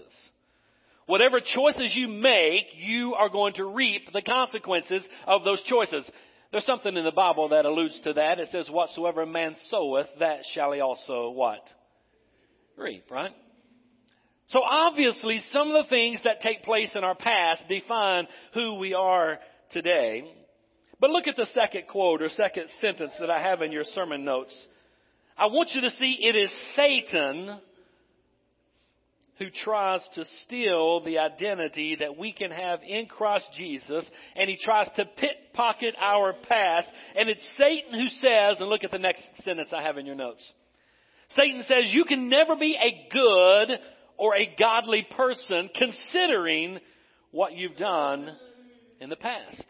Whatever 1.07 1.39
choices 1.41 1.93
you 1.95 2.07
make, 2.07 2.65
you 2.77 3.15
are 3.15 3.29
going 3.29 3.55
to 3.55 3.65
reap 3.65 4.13
the 4.13 4.21
consequences 4.21 5.03
of 5.25 5.43
those 5.43 5.61
choices. 5.63 6.09
There's 6.53 6.65
something 6.67 6.95
in 6.95 7.03
the 7.03 7.11
Bible 7.11 7.49
that 7.49 7.65
alludes 7.65 7.99
to 8.01 8.13
that. 8.13 8.37
It 8.37 8.49
says, 8.51 8.69
whatsoever 8.69 9.25
man 9.25 9.55
soweth, 9.71 10.05
that 10.19 10.41
shall 10.53 10.71
he 10.71 10.81
also 10.81 11.31
what? 11.31 11.67
Reap, 12.77 13.09
right? 13.09 13.31
So 14.49 14.59
obviously, 14.61 15.41
some 15.51 15.71
of 15.71 15.83
the 15.83 15.89
things 15.89 16.19
that 16.23 16.41
take 16.41 16.61
place 16.63 16.91
in 16.93 17.03
our 17.03 17.15
past 17.15 17.63
define 17.67 18.27
who 18.53 18.75
we 18.75 18.93
are 18.93 19.39
today. 19.71 20.31
But 20.99 21.09
look 21.09 21.25
at 21.25 21.37
the 21.37 21.47
second 21.55 21.87
quote 21.87 22.21
or 22.21 22.29
second 22.29 22.67
sentence 22.79 23.13
that 23.19 23.31
I 23.31 23.41
have 23.41 23.63
in 23.63 23.71
your 23.71 23.85
sermon 23.85 24.23
notes. 24.23 24.55
I 25.35 25.47
want 25.47 25.71
you 25.73 25.81
to 25.81 25.89
see 25.89 26.19
it 26.21 26.35
is 26.35 26.51
Satan 26.75 27.59
who 29.39 29.49
tries 29.63 30.01
to 30.15 30.25
steal 30.43 31.03
the 31.03 31.17
identity 31.19 31.97
that 31.99 32.17
we 32.17 32.31
can 32.31 32.51
have 32.51 32.79
in 32.87 33.07
Christ 33.07 33.47
Jesus, 33.57 34.05
and 34.35 34.49
he 34.49 34.57
tries 34.57 34.87
to 34.95 35.05
pickpocket 35.05 35.95
our 35.99 36.33
past. 36.47 36.87
And 37.15 37.29
it's 37.29 37.47
Satan 37.57 37.99
who 37.99 38.07
says, 38.07 38.57
and 38.59 38.69
look 38.69 38.83
at 38.83 38.91
the 38.91 38.99
next 38.99 39.23
sentence 39.43 39.69
I 39.75 39.81
have 39.81 39.97
in 39.97 40.05
your 40.05 40.15
notes. 40.15 40.53
Satan 41.35 41.63
says, 41.67 41.85
you 41.87 42.05
can 42.05 42.29
never 42.29 42.55
be 42.55 42.77
a 42.79 43.11
good 43.11 43.79
or 44.17 44.35
a 44.35 44.55
godly 44.59 45.07
person 45.15 45.69
considering 45.75 46.79
what 47.31 47.53
you've 47.53 47.77
done 47.77 48.35
in 48.99 49.09
the 49.09 49.15
past. 49.15 49.63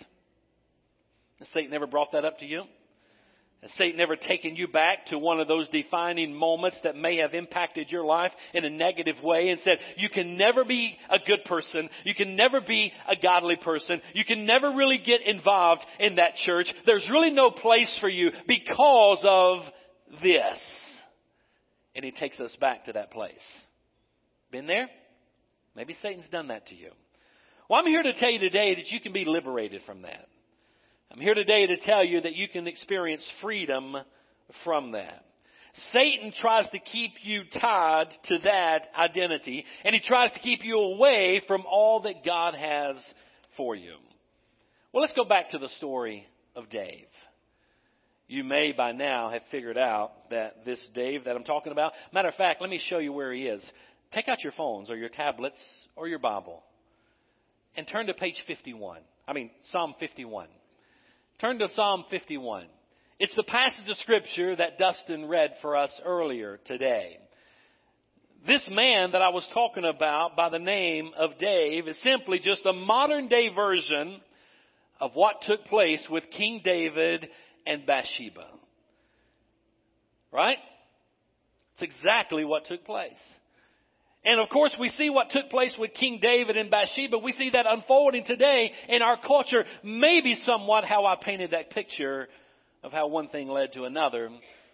Has 1.40 1.48
Satan 1.54 1.74
ever 1.74 1.88
brought 1.88 2.12
that 2.12 2.26
up 2.26 2.40
to 2.40 2.46
you? 2.46 2.64
Satan 3.78 4.00
ever 4.02 4.16
taken 4.16 4.56
you 4.56 4.68
back 4.68 5.06
to 5.08 5.18
one 5.18 5.40
of 5.40 5.48
those 5.48 5.70
defining 5.70 6.34
moments 6.34 6.78
that 6.84 6.96
may 6.96 7.18
have 7.18 7.34
impacted 7.34 7.90
your 7.90 8.04
life 8.04 8.32
in 8.54 8.66
a 8.66 8.70
negative 8.70 9.16
way 9.24 9.50
and 9.50 9.62
said, 9.62 9.78
you 9.98 10.10
can 10.10 10.38
never 10.38 10.66
be 10.66 10.98
a 11.10 11.18
good 11.26 11.46
person. 11.46 11.90
You 12.04 12.14
can 12.14 12.36
never 12.36 12.62
be 12.62 12.92
a 13.08 13.16
godly 13.16 13.56
person. 13.56 14.02
You 14.14 14.26
can 14.26 14.46
never 14.46 14.72
really 14.72 14.98
get 14.98 15.22
involved 15.22 15.84
in 16.00 16.16
that 16.16 16.36
church. 16.46 16.68
There's 16.86 17.08
really 17.10 17.32
no 17.32 17.52
place 17.52 17.96
for 18.02 18.10
you 18.10 18.32
because 18.48 19.24
of 19.28 19.62
this. 20.22 20.60
And 21.96 22.04
he 22.04 22.12
takes 22.12 22.40
us 22.40 22.56
back 22.60 22.86
to 22.86 22.94
that 22.94 23.12
place. 23.12 23.34
Been 24.52 24.68
there? 24.68 24.90
Maybe 25.76 25.96
Satan's 26.02 26.30
done 26.30 26.50
that 26.50 26.68
to 26.68 26.76
you. 26.76 26.92
Well, 27.70 27.80
I'm 27.80 27.88
here 27.88 28.04
to 28.04 28.14
tell 28.20 28.30
you 28.30 28.40
today 28.40 28.76
that 28.76 28.88
you 28.88 29.00
can 29.00 29.14
be 29.14 29.26
liberated 29.26 29.82
from 29.86 30.02
that. 30.04 30.28
I'm 31.14 31.22
here 31.22 31.36
today 31.36 31.68
to 31.68 31.78
tell 31.78 32.04
you 32.04 32.22
that 32.22 32.34
you 32.34 32.48
can 32.48 32.66
experience 32.66 33.24
freedom 33.40 33.96
from 34.64 34.94
that. 34.94 35.24
Satan 35.92 36.34
tries 36.42 36.68
to 36.72 36.80
keep 36.80 37.12
you 37.22 37.44
tied 37.62 38.08
to 38.30 38.40
that 38.40 38.88
identity, 38.98 39.64
and 39.86 39.94
he 39.94 40.02
tries 40.02 40.32
to 40.32 40.40
keep 40.40 40.64
you 40.66 40.80
away 40.80 41.44
from 41.48 41.66
all 41.68 42.02
that 42.02 42.26
God 42.26 42.56
has 42.56 42.96
for 43.58 43.76
you. 43.76 43.94
Well, 44.92 45.02
let's 45.02 45.14
go 45.14 45.24
back 45.24 45.52
to 45.52 45.60
the 45.60 45.70
story 45.78 46.26
of 46.56 46.72
Dave. 46.72 47.06
You 48.28 48.44
may 48.44 48.72
by 48.72 48.92
now 48.92 49.30
have 49.30 49.44
figured 49.52 49.78
out 49.78 50.14
that 50.32 50.66
this 50.66 50.84
Dave 50.96 51.26
that 51.26 51.36
I'm 51.36 51.44
talking 51.44 51.72
about, 51.72 51.94
matter 52.12 52.30
of 52.30 52.36
fact, 52.36 52.60
let 52.60 52.72
me 52.72 52.82
show 52.90 52.98
you 52.98 53.14
where 53.14 53.32
he 53.32 53.44
is. 53.44 53.64
Take 54.16 54.30
out 54.30 54.44
your 54.44 54.54
phones 54.54 54.90
or 54.90 54.96
your 54.96 55.10
tablets 55.10 55.60
or 55.96 56.08
your 56.08 56.20
Bible 56.20 56.64
and 57.78 57.88
turn 57.88 58.08
to 58.08 58.16
page 58.16 58.42
51. 58.48 59.02
I 59.28 59.34
mean, 59.34 59.52
Psalm 59.72 59.94
51. 60.00 60.48
Turn 61.40 61.60
to 61.60 61.68
Psalm 61.76 62.06
51. 62.10 62.66
It's 63.20 63.36
the 63.36 63.44
passage 63.44 63.88
of 63.90 63.98
scripture 63.98 64.56
that 64.56 64.78
Dustin 64.78 65.28
read 65.28 65.52
for 65.62 65.76
us 65.76 65.92
earlier 66.06 66.60
today. 66.66 67.18
This 68.48 68.68
man 68.72 69.12
that 69.12 69.22
I 69.22 69.30
was 69.30 69.48
talking 69.54 69.86
about 69.86 70.36
by 70.36 70.50
the 70.50 70.60
name 70.60 71.12
of 71.18 71.38
Dave 71.40 71.88
is 71.88 72.02
simply 72.02 72.40
just 72.40 72.66
a 72.66 72.74
modern 72.74 73.28
day 73.28 73.50
version 73.54 74.20
of 75.00 75.12
what 75.14 75.42
took 75.46 75.66
place 75.66 76.06
with 76.10 76.24
King 76.32 76.62
David 76.64 77.28
and 77.66 77.86
Bathsheba. 77.86 78.48
Right? 80.32 80.58
It's 81.74 81.94
exactly 81.96 82.46
what 82.46 82.66
took 82.66 82.86
place. 82.86 83.12
And 84.26 84.40
of 84.40 84.50
course, 84.50 84.76
we 84.80 84.90
see 84.90 85.10
what 85.10 85.32
took 85.32 85.50
place 85.50 85.76
with 85.78 85.94
King 85.94 86.20
David 86.22 86.56
and 86.56 86.72
Bathsheba. 86.72 87.18
We 87.18 87.34
see 87.34 87.50
that 87.52 87.66
unfolding 87.68 88.24
today 88.26 88.72
in 88.88 89.02
our 89.02 89.18
culture, 89.18 89.66
maybe 89.84 90.36
somewhat 90.46 90.86
how 90.86 91.06
I 91.06 91.16
painted 91.22 91.52
that 91.52 91.72
picture 91.72 92.30
of 92.84 92.92
how 92.94 93.08
one 93.08 93.28
thing 93.30 93.50
led 93.50 93.74
to 93.74 93.84
another, 93.84 94.30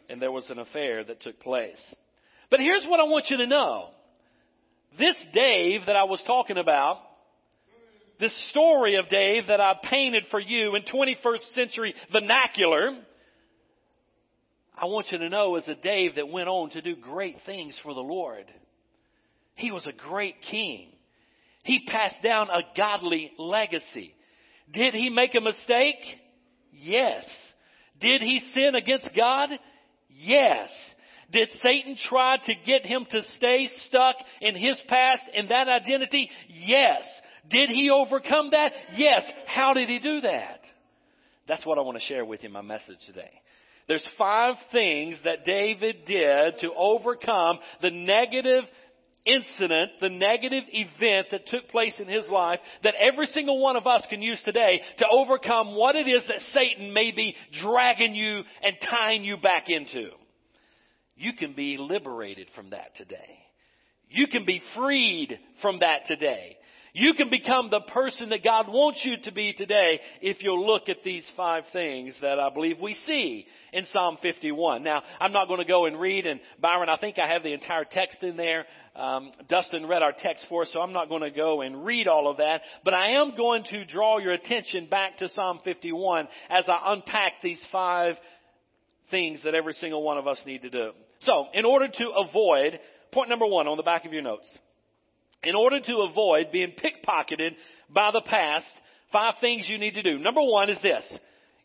and 0.07 0.21
there 0.21 0.31
was 0.31 0.49
an 0.49 0.59
affair 0.59 1.03
that 1.03 1.21
took 1.21 1.39
place. 1.39 1.79
But 2.51 2.59
here's 2.59 2.85
what 2.85 2.99
I 2.99 3.03
want 3.03 3.29
you 3.29 3.37
to 3.37 3.47
know. 3.47 3.89
This 4.97 5.15
Dave 5.33 5.81
that 5.87 5.95
I 5.95 6.03
was 6.03 6.21
talking 6.25 6.57
about, 6.57 6.97
this 8.19 8.35
story 8.49 8.95
of 8.95 9.09
Dave 9.09 9.47
that 9.47 9.61
I 9.61 9.75
painted 9.81 10.25
for 10.29 10.39
you 10.39 10.75
in 10.75 10.83
21st 10.83 11.53
century 11.55 11.95
vernacular, 12.11 12.91
I 14.75 14.85
want 14.85 15.11
you 15.11 15.17
to 15.19 15.29
know 15.29 15.55
is 15.55 15.67
a 15.67 15.75
Dave 15.75 16.15
that 16.15 16.27
went 16.27 16.49
on 16.49 16.69
to 16.71 16.81
do 16.81 16.95
great 16.95 17.37
things 17.45 17.79
for 17.83 17.93
the 17.93 18.01
Lord. 18.01 18.45
He 19.59 19.71
was 19.71 19.85
a 19.85 19.91
great 19.91 20.35
king. 20.49 20.87
He 21.63 21.81
passed 21.85 22.23
down 22.23 22.49
a 22.49 22.61
godly 22.77 23.31
legacy. 23.37 24.15
Did 24.71 24.93
he 24.93 25.09
make 25.09 25.35
a 25.35 25.41
mistake? 25.41 25.97
Yes. 26.71 27.25
Did 27.99 28.21
he 28.21 28.39
sin 28.53 28.75
against 28.75 29.09
God? 29.15 29.49
Yes. 30.07 30.69
Did 31.31 31.49
Satan 31.61 31.97
try 32.07 32.37
to 32.37 32.53
get 32.65 32.85
him 32.85 33.05
to 33.11 33.21
stay 33.35 33.67
stuck 33.87 34.15
in 34.39 34.55
his 34.55 34.81
past 34.87 35.23
and 35.35 35.49
that 35.49 35.67
identity? 35.67 36.29
Yes. 36.47 37.03
Did 37.49 37.69
he 37.69 37.89
overcome 37.89 38.51
that? 38.51 38.71
Yes. 38.95 39.23
How 39.45 39.73
did 39.73 39.89
he 39.89 39.99
do 39.99 40.21
that? 40.21 40.61
That's 41.49 41.65
what 41.65 41.77
I 41.77 41.81
want 41.81 41.97
to 41.97 42.03
share 42.05 42.23
with 42.23 42.43
you 42.43 42.49
my 42.49 42.61
message 42.61 42.99
today. 43.05 43.31
There's 43.89 44.07
five 44.17 44.55
things 44.71 45.17
that 45.25 45.45
David 45.45 46.05
did 46.05 46.59
to 46.61 46.71
overcome 46.77 47.57
the 47.81 47.89
negative 47.89 48.63
incident, 49.25 49.91
the 50.01 50.09
negative 50.09 50.63
event 50.67 51.27
that 51.31 51.47
took 51.47 51.67
place 51.69 51.93
in 51.99 52.07
his 52.07 52.27
life 52.29 52.59
that 52.83 52.95
every 52.95 53.25
single 53.27 53.59
one 53.59 53.75
of 53.75 53.87
us 53.87 54.05
can 54.09 54.21
use 54.21 54.41
today 54.43 54.81
to 54.97 55.05
overcome 55.11 55.75
what 55.75 55.95
it 55.95 56.07
is 56.07 56.23
that 56.27 56.41
Satan 56.53 56.93
may 56.93 57.11
be 57.11 57.35
dragging 57.61 58.15
you 58.15 58.41
and 58.61 58.75
tying 58.89 59.23
you 59.23 59.37
back 59.37 59.69
into. 59.69 60.09
You 61.15 61.33
can 61.33 61.53
be 61.53 61.77
liberated 61.77 62.47
from 62.55 62.69
that 62.69 62.95
today. 62.95 63.39
You 64.09 64.27
can 64.27 64.45
be 64.45 64.61
freed 64.75 65.37
from 65.61 65.79
that 65.79 66.07
today. 66.07 66.57
You 66.93 67.13
can 67.13 67.29
become 67.29 67.69
the 67.69 67.81
person 67.81 68.29
that 68.29 68.43
God 68.43 68.67
wants 68.67 68.99
you 69.03 69.17
to 69.23 69.31
be 69.31 69.53
today 69.53 69.99
if 70.21 70.41
you'll 70.41 70.65
look 70.65 70.89
at 70.89 71.03
these 71.03 71.25
five 71.37 71.63
things 71.71 72.15
that 72.21 72.39
I 72.39 72.49
believe 72.53 72.79
we 72.79 72.95
see 73.05 73.45
in 73.73 73.85
Psalm 73.85 74.17
51. 74.21 74.83
Now, 74.83 75.03
I'm 75.19 75.31
not 75.31 75.47
going 75.47 75.59
to 75.59 75.65
go 75.65 75.85
and 75.85 75.99
read, 75.99 76.25
and 76.25 76.39
Byron, 76.59 76.89
I 76.89 76.97
think 76.97 77.17
I 77.19 77.27
have 77.27 77.43
the 77.43 77.53
entire 77.53 77.85
text 77.85 78.17
in 78.21 78.37
there. 78.37 78.65
Um, 78.95 79.31
Dustin 79.47 79.85
read 79.85 80.01
our 80.01 80.13
text 80.17 80.45
for 80.49 80.63
us, 80.63 80.69
so 80.73 80.79
I'm 80.81 80.93
not 80.93 81.09
going 81.09 81.21
to 81.21 81.31
go 81.31 81.61
and 81.61 81.85
read 81.85 82.07
all 82.07 82.29
of 82.29 82.37
that, 82.37 82.61
but 82.83 82.93
I 82.93 83.21
am 83.21 83.35
going 83.37 83.63
to 83.65 83.85
draw 83.85 84.17
your 84.17 84.33
attention 84.33 84.87
back 84.89 85.17
to 85.19 85.29
Psalm 85.29 85.59
51 85.63 86.27
as 86.49 86.65
I 86.67 86.93
unpack 86.93 87.33
these 87.43 87.61
five 87.71 88.15
things 89.11 89.41
that 89.43 89.55
every 89.55 89.73
single 89.73 90.03
one 90.03 90.17
of 90.17 90.27
us 90.27 90.39
need 90.45 90.63
to 90.63 90.69
do. 90.69 90.91
So, 91.21 91.45
in 91.53 91.65
order 91.65 91.87
to 91.87 92.09
avoid 92.27 92.79
Point 93.11 93.29
number 93.29 93.47
one 93.47 93.67
on 93.67 93.77
the 93.77 93.83
back 93.83 94.05
of 94.05 94.13
your 94.13 94.21
notes. 94.21 94.47
In 95.43 95.55
order 95.55 95.79
to 95.79 96.07
avoid 96.09 96.51
being 96.51 96.73
pickpocketed 96.73 97.55
by 97.89 98.11
the 98.11 98.21
past, 98.21 98.65
five 99.11 99.35
things 99.39 99.67
you 99.69 99.77
need 99.77 99.93
to 99.95 100.03
do. 100.03 100.19
Number 100.19 100.41
one 100.41 100.69
is 100.69 100.81
this. 100.81 101.03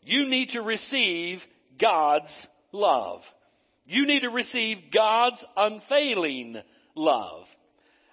You 0.01 0.29
need 0.29 0.49
to 0.49 0.61
receive 0.61 1.39
God's 1.79 2.31
love. 2.71 3.21
You 3.85 4.05
need 4.05 4.21
to 4.21 4.29
receive 4.29 4.77
God's 4.93 5.43
unfailing 5.55 6.57
love. 6.95 7.45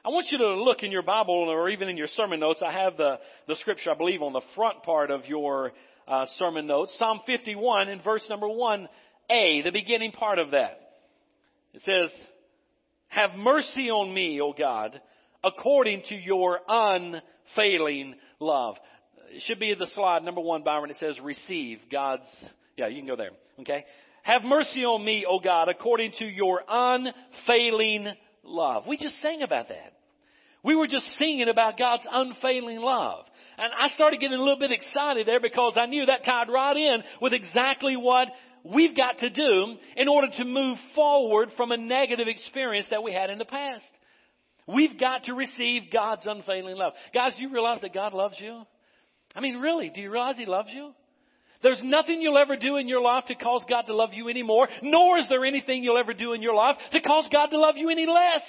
I 0.04 0.08
want 0.08 0.26
you 0.30 0.38
to 0.38 0.54
look 0.62 0.82
in 0.82 0.90
your 0.90 1.02
Bible 1.02 1.48
or 1.48 1.68
even 1.68 1.88
in 1.88 1.96
your 1.96 2.08
sermon 2.08 2.40
notes. 2.40 2.60
I 2.66 2.72
have 2.72 2.96
the, 2.96 3.20
the 3.46 3.54
scripture, 3.56 3.92
I 3.92 3.94
believe, 3.94 4.20
on 4.20 4.32
the 4.32 4.42
front 4.56 4.82
part 4.82 5.12
of 5.12 5.26
your 5.26 5.72
uh, 6.08 6.26
sermon 6.38 6.66
notes. 6.66 6.94
Psalm 6.98 7.20
51 7.24 7.88
in 7.88 8.02
verse 8.02 8.24
number 8.28 8.48
1a, 8.48 9.62
the 9.62 9.70
beginning 9.72 10.10
part 10.10 10.40
of 10.40 10.50
that. 10.50 10.80
It 11.72 11.82
says, 11.82 12.10
Have 13.08 13.34
mercy 13.36 13.90
on 13.90 14.12
me, 14.12 14.40
O 14.40 14.52
God, 14.52 15.00
according 15.44 16.02
to 16.08 16.14
your 16.14 16.60
unfailing 16.68 18.14
love. 18.40 18.76
It 19.30 19.42
should 19.46 19.58
be 19.58 19.74
the 19.74 19.86
slide, 19.94 20.22
number 20.22 20.40
one, 20.40 20.62
Byron. 20.62 20.90
It 20.90 20.96
says, 20.98 21.18
Receive 21.20 21.78
God's, 21.90 22.26
yeah, 22.76 22.88
you 22.88 22.98
can 22.98 23.06
go 23.06 23.16
there. 23.16 23.30
Okay? 23.60 23.84
Have 24.22 24.42
mercy 24.44 24.84
on 24.84 25.04
me, 25.04 25.26
O 25.28 25.40
God, 25.40 25.68
according 25.68 26.12
to 26.18 26.24
your 26.24 26.62
unfailing 26.68 28.08
love. 28.44 28.84
We 28.86 28.96
just 28.96 29.20
sang 29.20 29.42
about 29.42 29.68
that. 29.68 29.94
We 30.64 30.76
were 30.76 30.86
just 30.86 31.06
singing 31.18 31.48
about 31.48 31.76
God's 31.76 32.04
unfailing 32.08 32.78
love. 32.78 33.24
And 33.58 33.72
I 33.76 33.88
started 33.94 34.20
getting 34.20 34.38
a 34.38 34.42
little 34.42 34.58
bit 34.58 34.70
excited 34.70 35.26
there 35.26 35.40
because 35.40 35.74
I 35.76 35.86
knew 35.86 36.06
that 36.06 36.24
tied 36.24 36.48
right 36.48 36.76
in 36.76 37.02
with 37.20 37.32
exactly 37.32 37.96
what 37.96 38.28
we've 38.62 38.96
got 38.96 39.18
to 39.18 39.30
do 39.30 39.74
in 39.96 40.06
order 40.06 40.28
to 40.36 40.44
move 40.44 40.78
forward 40.94 41.50
from 41.56 41.72
a 41.72 41.76
negative 41.76 42.28
experience 42.28 42.86
that 42.90 43.02
we 43.02 43.12
had 43.12 43.28
in 43.30 43.38
the 43.38 43.44
past. 43.44 43.84
We've 44.74 44.98
got 44.98 45.24
to 45.24 45.34
receive 45.34 45.84
God's 45.92 46.26
unfailing 46.26 46.76
love. 46.76 46.92
Guys, 47.14 47.34
do 47.36 47.42
you 47.42 47.52
realize 47.52 47.80
that 47.82 47.94
God 47.94 48.12
loves 48.12 48.36
you? 48.38 48.62
I 49.34 49.40
mean, 49.40 49.58
really, 49.58 49.90
do 49.90 50.00
you 50.00 50.10
realize 50.10 50.36
He 50.36 50.46
loves 50.46 50.70
you? 50.72 50.92
There's 51.62 51.80
nothing 51.82 52.20
you'll 52.20 52.38
ever 52.38 52.56
do 52.56 52.76
in 52.76 52.88
your 52.88 53.00
life 53.00 53.24
to 53.26 53.34
cause 53.34 53.64
God 53.68 53.82
to 53.82 53.94
love 53.94 54.10
you 54.12 54.28
anymore, 54.28 54.68
nor 54.82 55.18
is 55.18 55.28
there 55.28 55.44
anything 55.44 55.82
you'll 55.82 55.98
ever 55.98 56.12
do 56.12 56.32
in 56.32 56.42
your 56.42 56.54
life 56.54 56.76
to 56.90 57.00
cause 57.00 57.28
God 57.32 57.46
to 57.46 57.58
love 57.58 57.76
you 57.76 57.88
any 57.88 58.06
less. 58.06 58.42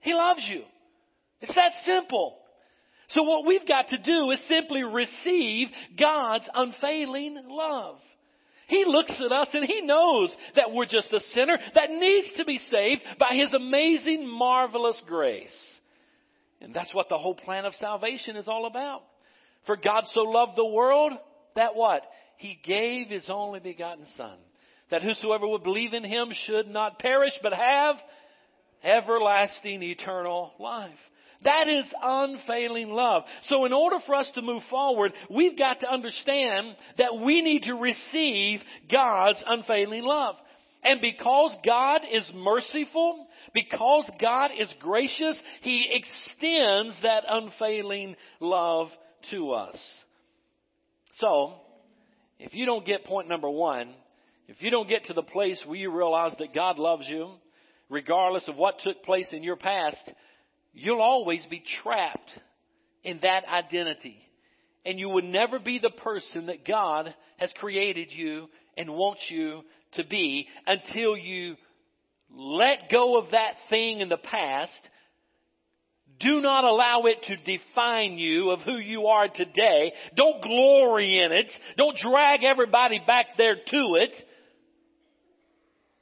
He 0.00 0.12
loves 0.14 0.42
you. 0.48 0.62
It's 1.40 1.54
that 1.54 1.72
simple. 1.84 2.38
So 3.10 3.22
what 3.22 3.46
we've 3.46 3.66
got 3.66 3.88
to 3.88 3.98
do 3.98 4.30
is 4.30 4.40
simply 4.48 4.82
receive 4.82 5.68
God's 5.98 6.48
unfailing 6.52 7.40
love. 7.48 7.98
He 8.70 8.84
looks 8.86 9.12
at 9.18 9.32
us 9.32 9.48
and 9.52 9.64
He 9.64 9.80
knows 9.80 10.34
that 10.54 10.70
we're 10.72 10.86
just 10.86 11.12
a 11.12 11.18
sinner 11.34 11.58
that 11.74 11.90
needs 11.90 12.28
to 12.36 12.44
be 12.44 12.58
saved 12.70 13.02
by 13.18 13.34
His 13.34 13.52
amazing, 13.52 14.28
marvelous 14.28 15.02
grace. 15.08 15.48
And 16.60 16.72
that's 16.72 16.94
what 16.94 17.08
the 17.08 17.18
whole 17.18 17.34
plan 17.34 17.64
of 17.64 17.74
salvation 17.74 18.36
is 18.36 18.46
all 18.46 18.66
about. 18.66 19.02
For 19.66 19.76
God 19.76 20.04
so 20.06 20.20
loved 20.20 20.52
the 20.56 20.64
world 20.64 21.12
that 21.56 21.74
what? 21.74 22.02
He 22.36 22.60
gave 22.62 23.08
His 23.08 23.28
only 23.28 23.58
begotten 23.58 24.06
Son. 24.16 24.38
That 24.92 25.02
whosoever 25.02 25.48
would 25.48 25.64
believe 25.64 25.92
in 25.92 26.04
Him 26.04 26.32
should 26.46 26.68
not 26.68 27.00
perish 27.00 27.32
but 27.42 27.52
have 27.52 27.96
everlasting 28.84 29.82
eternal 29.82 30.52
life. 30.60 30.90
That 31.42 31.68
is 31.68 31.84
unfailing 32.02 32.90
love. 32.90 33.22
So 33.44 33.64
in 33.64 33.72
order 33.72 33.96
for 34.04 34.14
us 34.14 34.30
to 34.34 34.42
move 34.42 34.62
forward, 34.68 35.12
we've 35.30 35.56
got 35.56 35.80
to 35.80 35.90
understand 35.90 36.76
that 36.98 37.18
we 37.24 37.40
need 37.40 37.62
to 37.62 37.74
receive 37.74 38.60
God's 38.90 39.42
unfailing 39.46 40.04
love. 40.04 40.36
And 40.82 41.00
because 41.00 41.54
God 41.64 42.02
is 42.10 42.30
merciful, 42.34 43.26
because 43.52 44.10
God 44.20 44.50
is 44.58 44.72
gracious, 44.80 45.40
He 45.62 45.88
extends 45.90 46.96
that 47.02 47.24
unfailing 47.28 48.16
love 48.40 48.88
to 49.30 49.52
us. 49.52 49.78
So, 51.14 51.54
if 52.38 52.54
you 52.54 52.64
don't 52.64 52.86
get 52.86 53.04
point 53.04 53.28
number 53.28 53.50
one, 53.50 53.94
if 54.48 54.62
you 54.62 54.70
don't 54.70 54.88
get 54.88 55.04
to 55.06 55.12
the 55.14 55.22
place 55.22 55.60
where 55.66 55.76
you 55.76 55.94
realize 55.94 56.32
that 56.38 56.54
God 56.54 56.78
loves 56.78 57.06
you, 57.08 57.30
regardless 57.90 58.48
of 58.48 58.56
what 58.56 58.78
took 58.82 59.02
place 59.02 59.28
in 59.32 59.42
your 59.42 59.56
past, 59.56 60.10
you'll 60.72 61.00
always 61.00 61.44
be 61.50 61.62
trapped 61.82 62.30
in 63.02 63.20
that 63.22 63.44
identity. 63.46 64.18
And 64.84 64.98
you 64.98 65.08
will 65.08 65.22
never 65.22 65.58
be 65.58 65.78
the 65.78 65.90
person 65.90 66.46
that 66.46 66.66
God 66.66 67.14
has 67.36 67.52
created 67.58 68.08
you 68.10 68.48
and 68.76 68.90
wants 68.90 69.22
you 69.28 69.62
to 69.92 70.04
be 70.06 70.46
until 70.66 71.16
you 71.16 71.56
let 72.30 72.90
go 72.90 73.18
of 73.18 73.32
that 73.32 73.54
thing 73.68 74.00
in 74.00 74.08
the 74.08 74.16
past. 74.16 74.70
Do 76.20 76.40
not 76.40 76.64
allow 76.64 77.02
it 77.04 77.22
to 77.24 77.36
define 77.58 78.18
you 78.18 78.50
of 78.50 78.60
who 78.60 78.76
you 78.76 79.06
are 79.06 79.28
today. 79.28 79.92
Don't 80.16 80.42
glory 80.42 81.20
in 81.20 81.32
it. 81.32 81.50
Don't 81.76 81.96
drag 81.96 82.44
everybody 82.44 83.00
back 83.06 83.26
there 83.38 83.54
to 83.54 83.94
it. 83.96 84.12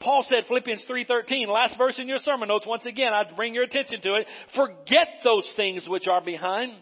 Paul 0.01 0.25
said 0.29 0.45
Philippians 0.47 0.85
3:13, 0.89 1.49
last 1.49 1.77
verse 1.77 1.99
in 1.99 2.09
your 2.09 2.19
sermon 2.19 2.49
notes 2.49 2.67
once 2.67 2.87
again, 2.87 3.13
I'd 3.13 3.35
bring 3.37 3.55
your 3.55 3.65
attention 3.65 4.01
to 4.03 4.15
it. 4.15 4.27
Forget 4.55 5.09
those 5.25 5.51
things 5.57 5.89
which 5.89 6.07
are 6.07 6.21
behind, 6.21 6.73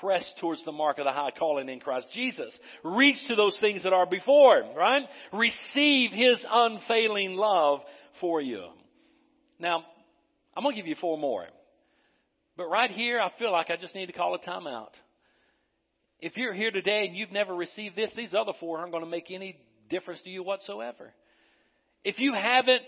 press 0.00 0.24
towards 0.40 0.64
the 0.64 0.72
mark 0.72 0.98
of 0.98 1.04
the 1.04 1.12
high 1.12 1.30
calling 1.30 1.68
in 1.68 1.78
Christ 1.78 2.08
Jesus. 2.12 2.58
Reach 2.82 3.16
to 3.28 3.36
those 3.36 3.56
things 3.60 3.84
that 3.84 3.92
are 3.92 4.06
before, 4.06 4.64
right? 4.76 5.04
Receive 5.32 6.10
his 6.10 6.44
unfailing 6.50 7.36
love 7.36 7.80
for 8.20 8.40
you. 8.40 8.66
Now, 9.60 9.84
I'm 10.56 10.64
going 10.64 10.74
to 10.74 10.80
give 10.80 10.88
you 10.88 10.96
four 11.00 11.16
more. 11.18 11.46
But 12.56 12.66
right 12.66 12.90
here, 12.90 13.20
I 13.20 13.30
feel 13.38 13.52
like 13.52 13.70
I 13.70 13.76
just 13.76 13.94
need 13.94 14.06
to 14.06 14.12
call 14.12 14.34
a 14.34 14.38
timeout. 14.38 14.90
If 16.18 16.36
you're 16.36 16.54
here 16.54 16.70
today 16.70 17.06
and 17.06 17.14
you've 17.14 17.30
never 17.30 17.54
received 17.54 17.94
this, 17.94 18.10
these 18.16 18.34
other 18.34 18.52
four 18.58 18.78
aren't 18.78 18.92
going 18.92 19.04
to 19.04 19.10
make 19.10 19.30
any 19.30 19.58
difference 19.90 20.22
to 20.22 20.30
you 20.30 20.42
whatsoever. 20.42 21.12
If 22.06 22.20
you 22.20 22.34
haven't 22.34 22.82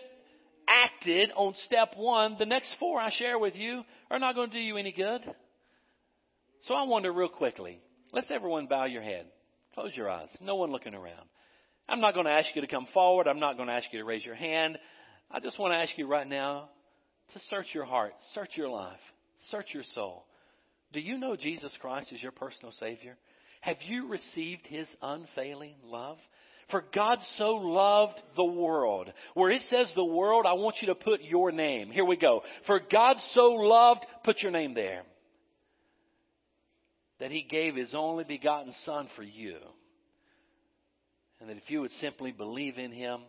acted 0.68 1.32
on 1.34 1.52
step 1.64 1.88
one, 1.96 2.36
the 2.38 2.46
next 2.46 2.72
four 2.78 3.00
I 3.00 3.10
share 3.10 3.36
with 3.36 3.56
you 3.56 3.82
are 4.12 4.20
not 4.20 4.36
going 4.36 4.48
to 4.50 4.56
do 4.56 4.62
you 4.62 4.76
any 4.76 4.92
good. 4.92 5.22
So 6.62 6.74
I 6.74 6.84
wonder 6.84 7.12
real 7.12 7.28
quickly. 7.28 7.80
Let's 8.12 8.28
everyone 8.30 8.68
bow 8.68 8.84
your 8.84 9.02
head. 9.02 9.26
Close 9.74 9.90
your 9.96 10.08
eyes. 10.08 10.28
No 10.40 10.54
one 10.54 10.70
looking 10.70 10.94
around. 10.94 11.28
I'm 11.88 12.00
not 12.00 12.14
going 12.14 12.26
to 12.26 12.32
ask 12.32 12.54
you 12.54 12.60
to 12.60 12.68
come 12.68 12.86
forward. 12.94 13.26
I'm 13.26 13.40
not 13.40 13.56
going 13.56 13.66
to 13.66 13.74
ask 13.74 13.92
you 13.92 13.98
to 13.98 14.04
raise 14.04 14.24
your 14.24 14.36
hand. 14.36 14.78
I 15.32 15.40
just 15.40 15.58
want 15.58 15.72
to 15.72 15.78
ask 15.78 15.98
you 15.98 16.06
right 16.06 16.28
now 16.28 16.68
to 17.32 17.40
search 17.50 17.66
your 17.74 17.86
heart, 17.86 18.12
search 18.34 18.50
your 18.54 18.68
life, 18.68 19.00
search 19.50 19.74
your 19.74 19.82
soul. 19.96 20.26
Do 20.92 21.00
you 21.00 21.18
know 21.18 21.34
Jesus 21.34 21.72
Christ 21.80 22.12
is 22.12 22.22
your 22.22 22.30
personal 22.30 22.70
Savior? 22.78 23.16
Have 23.62 23.78
you 23.84 24.06
received 24.06 24.64
His 24.68 24.86
unfailing 25.02 25.74
love? 25.82 26.18
For 26.70 26.84
God 26.94 27.18
so 27.38 27.54
loved 27.54 28.20
the 28.36 28.44
world. 28.44 29.10
Where 29.34 29.50
it 29.50 29.62
says 29.70 29.90
the 29.94 30.04
world, 30.04 30.44
I 30.46 30.52
want 30.52 30.76
you 30.80 30.88
to 30.88 30.94
put 30.94 31.22
your 31.22 31.50
name. 31.50 31.90
Here 31.90 32.04
we 32.04 32.16
go. 32.16 32.42
For 32.66 32.80
God 32.80 33.16
so 33.32 33.52
loved, 33.52 34.04
put 34.24 34.42
your 34.42 34.52
name 34.52 34.74
there. 34.74 35.02
That 37.20 37.30
He 37.30 37.42
gave 37.42 37.74
His 37.74 37.94
only 37.94 38.24
begotten 38.24 38.74
Son 38.84 39.08
for 39.16 39.22
you. 39.22 39.56
And 41.40 41.48
that 41.48 41.56
if 41.56 41.70
you 41.70 41.80
would 41.80 41.92
simply 41.92 42.32
believe 42.32 42.76
in 42.76 42.92
Him, 42.92 43.20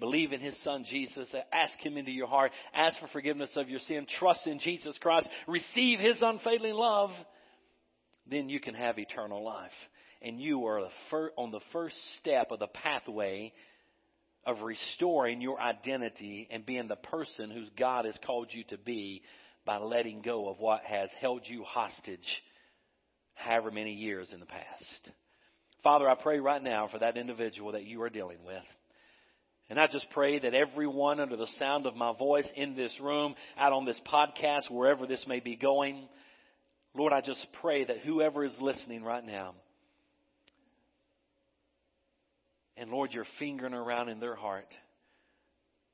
believe 0.00 0.32
in 0.32 0.40
His 0.40 0.56
Son 0.64 0.84
Jesus, 0.88 1.28
ask 1.52 1.74
Him 1.80 1.98
into 1.98 2.10
your 2.10 2.26
heart, 2.26 2.52
ask 2.72 2.98
for 3.00 3.08
forgiveness 3.08 3.50
of 3.56 3.68
your 3.68 3.80
sin, 3.80 4.06
trust 4.18 4.46
in 4.46 4.60
Jesus 4.60 4.96
Christ, 4.98 5.28
receive 5.46 5.98
His 5.98 6.22
unfailing 6.22 6.74
love, 6.74 7.10
then 8.26 8.48
you 8.48 8.60
can 8.60 8.74
have 8.74 8.98
eternal 8.98 9.44
life 9.44 9.72
and 10.22 10.40
you 10.40 10.66
are 10.66 10.88
on 11.36 11.50
the 11.50 11.60
first 11.72 11.96
step 12.18 12.50
of 12.50 12.58
the 12.58 12.66
pathway 12.66 13.52
of 14.44 14.60
restoring 14.62 15.40
your 15.40 15.60
identity 15.60 16.48
and 16.50 16.64
being 16.64 16.88
the 16.88 16.96
person 16.96 17.50
whose 17.50 17.70
God 17.78 18.04
has 18.04 18.18
called 18.26 18.48
you 18.50 18.64
to 18.70 18.78
be 18.78 19.22
by 19.64 19.76
letting 19.76 20.22
go 20.22 20.48
of 20.48 20.58
what 20.58 20.82
has 20.82 21.10
held 21.20 21.42
you 21.44 21.62
hostage 21.64 22.42
however 23.34 23.70
many 23.70 23.92
years 23.92 24.30
in 24.32 24.40
the 24.40 24.46
past. 24.46 25.10
Father, 25.84 26.08
I 26.08 26.14
pray 26.14 26.40
right 26.40 26.62
now 26.62 26.88
for 26.88 26.98
that 26.98 27.16
individual 27.16 27.72
that 27.72 27.84
you 27.84 28.02
are 28.02 28.10
dealing 28.10 28.38
with. 28.44 28.62
And 29.70 29.78
I 29.78 29.86
just 29.86 30.06
pray 30.10 30.38
that 30.38 30.54
everyone 30.54 31.20
under 31.20 31.36
the 31.36 31.46
sound 31.58 31.86
of 31.86 31.94
my 31.94 32.12
voice 32.16 32.48
in 32.56 32.74
this 32.74 32.92
room, 33.00 33.34
out 33.58 33.72
on 33.72 33.84
this 33.84 34.00
podcast, 34.10 34.70
wherever 34.70 35.06
this 35.06 35.24
may 35.28 35.40
be 35.40 35.56
going, 35.56 36.08
Lord, 36.96 37.12
I 37.12 37.20
just 37.20 37.46
pray 37.60 37.84
that 37.84 37.98
whoever 37.98 38.44
is 38.44 38.54
listening 38.60 39.04
right 39.04 39.24
now, 39.24 39.54
And 42.78 42.90
Lord, 42.90 43.12
you're 43.12 43.26
fingering 43.38 43.74
around 43.74 44.08
in 44.08 44.20
their 44.20 44.36
heart. 44.36 44.68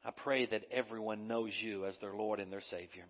I 0.05 0.11
pray 0.11 0.47
that 0.47 0.65
everyone 0.71 1.27
knows 1.27 1.53
you 1.61 1.87
as 1.87 1.97
their 2.01 2.15
Lord 2.15 2.41
and 2.41 2.53
their 2.53 2.63
Savior. 2.71 3.05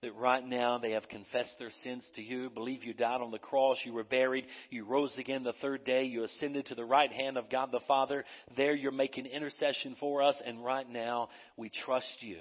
That 0.00 0.16
right 0.16 0.44
now 0.44 0.78
they 0.78 0.92
have 0.92 1.08
confessed 1.08 1.54
their 1.58 1.70
sins 1.84 2.02
to 2.16 2.22
you, 2.22 2.50
believe 2.50 2.82
you 2.82 2.94
died 2.94 3.20
on 3.20 3.30
the 3.30 3.38
cross, 3.38 3.76
you 3.84 3.92
were 3.92 4.02
buried, 4.02 4.46
you 4.70 4.84
rose 4.84 5.14
again 5.16 5.44
the 5.44 5.52
third 5.60 5.84
day, 5.84 6.04
you 6.04 6.24
ascended 6.24 6.66
to 6.66 6.74
the 6.74 6.84
right 6.84 7.12
hand 7.12 7.36
of 7.36 7.50
God 7.50 7.70
the 7.70 7.80
Father. 7.86 8.24
There 8.56 8.74
you're 8.74 8.90
making 8.90 9.26
intercession 9.26 9.94
for 10.00 10.22
us, 10.22 10.34
and 10.44 10.64
right 10.64 10.88
now 10.88 11.28
we 11.56 11.70
trust 11.84 12.16
you 12.20 12.38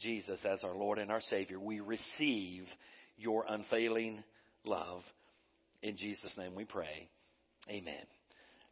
Jesus 0.00 0.40
as 0.44 0.62
our 0.62 0.74
Lord 0.74 0.98
and 0.98 1.10
our 1.10 1.22
Savior, 1.22 1.58
we 1.58 1.80
receive 1.80 2.66
your 3.16 3.44
unfailing 3.48 4.22
love. 4.64 5.02
In 5.82 5.96
Jesus' 5.96 6.34
name 6.36 6.54
we 6.54 6.64
pray. 6.64 7.08
Amen. 7.70 8.04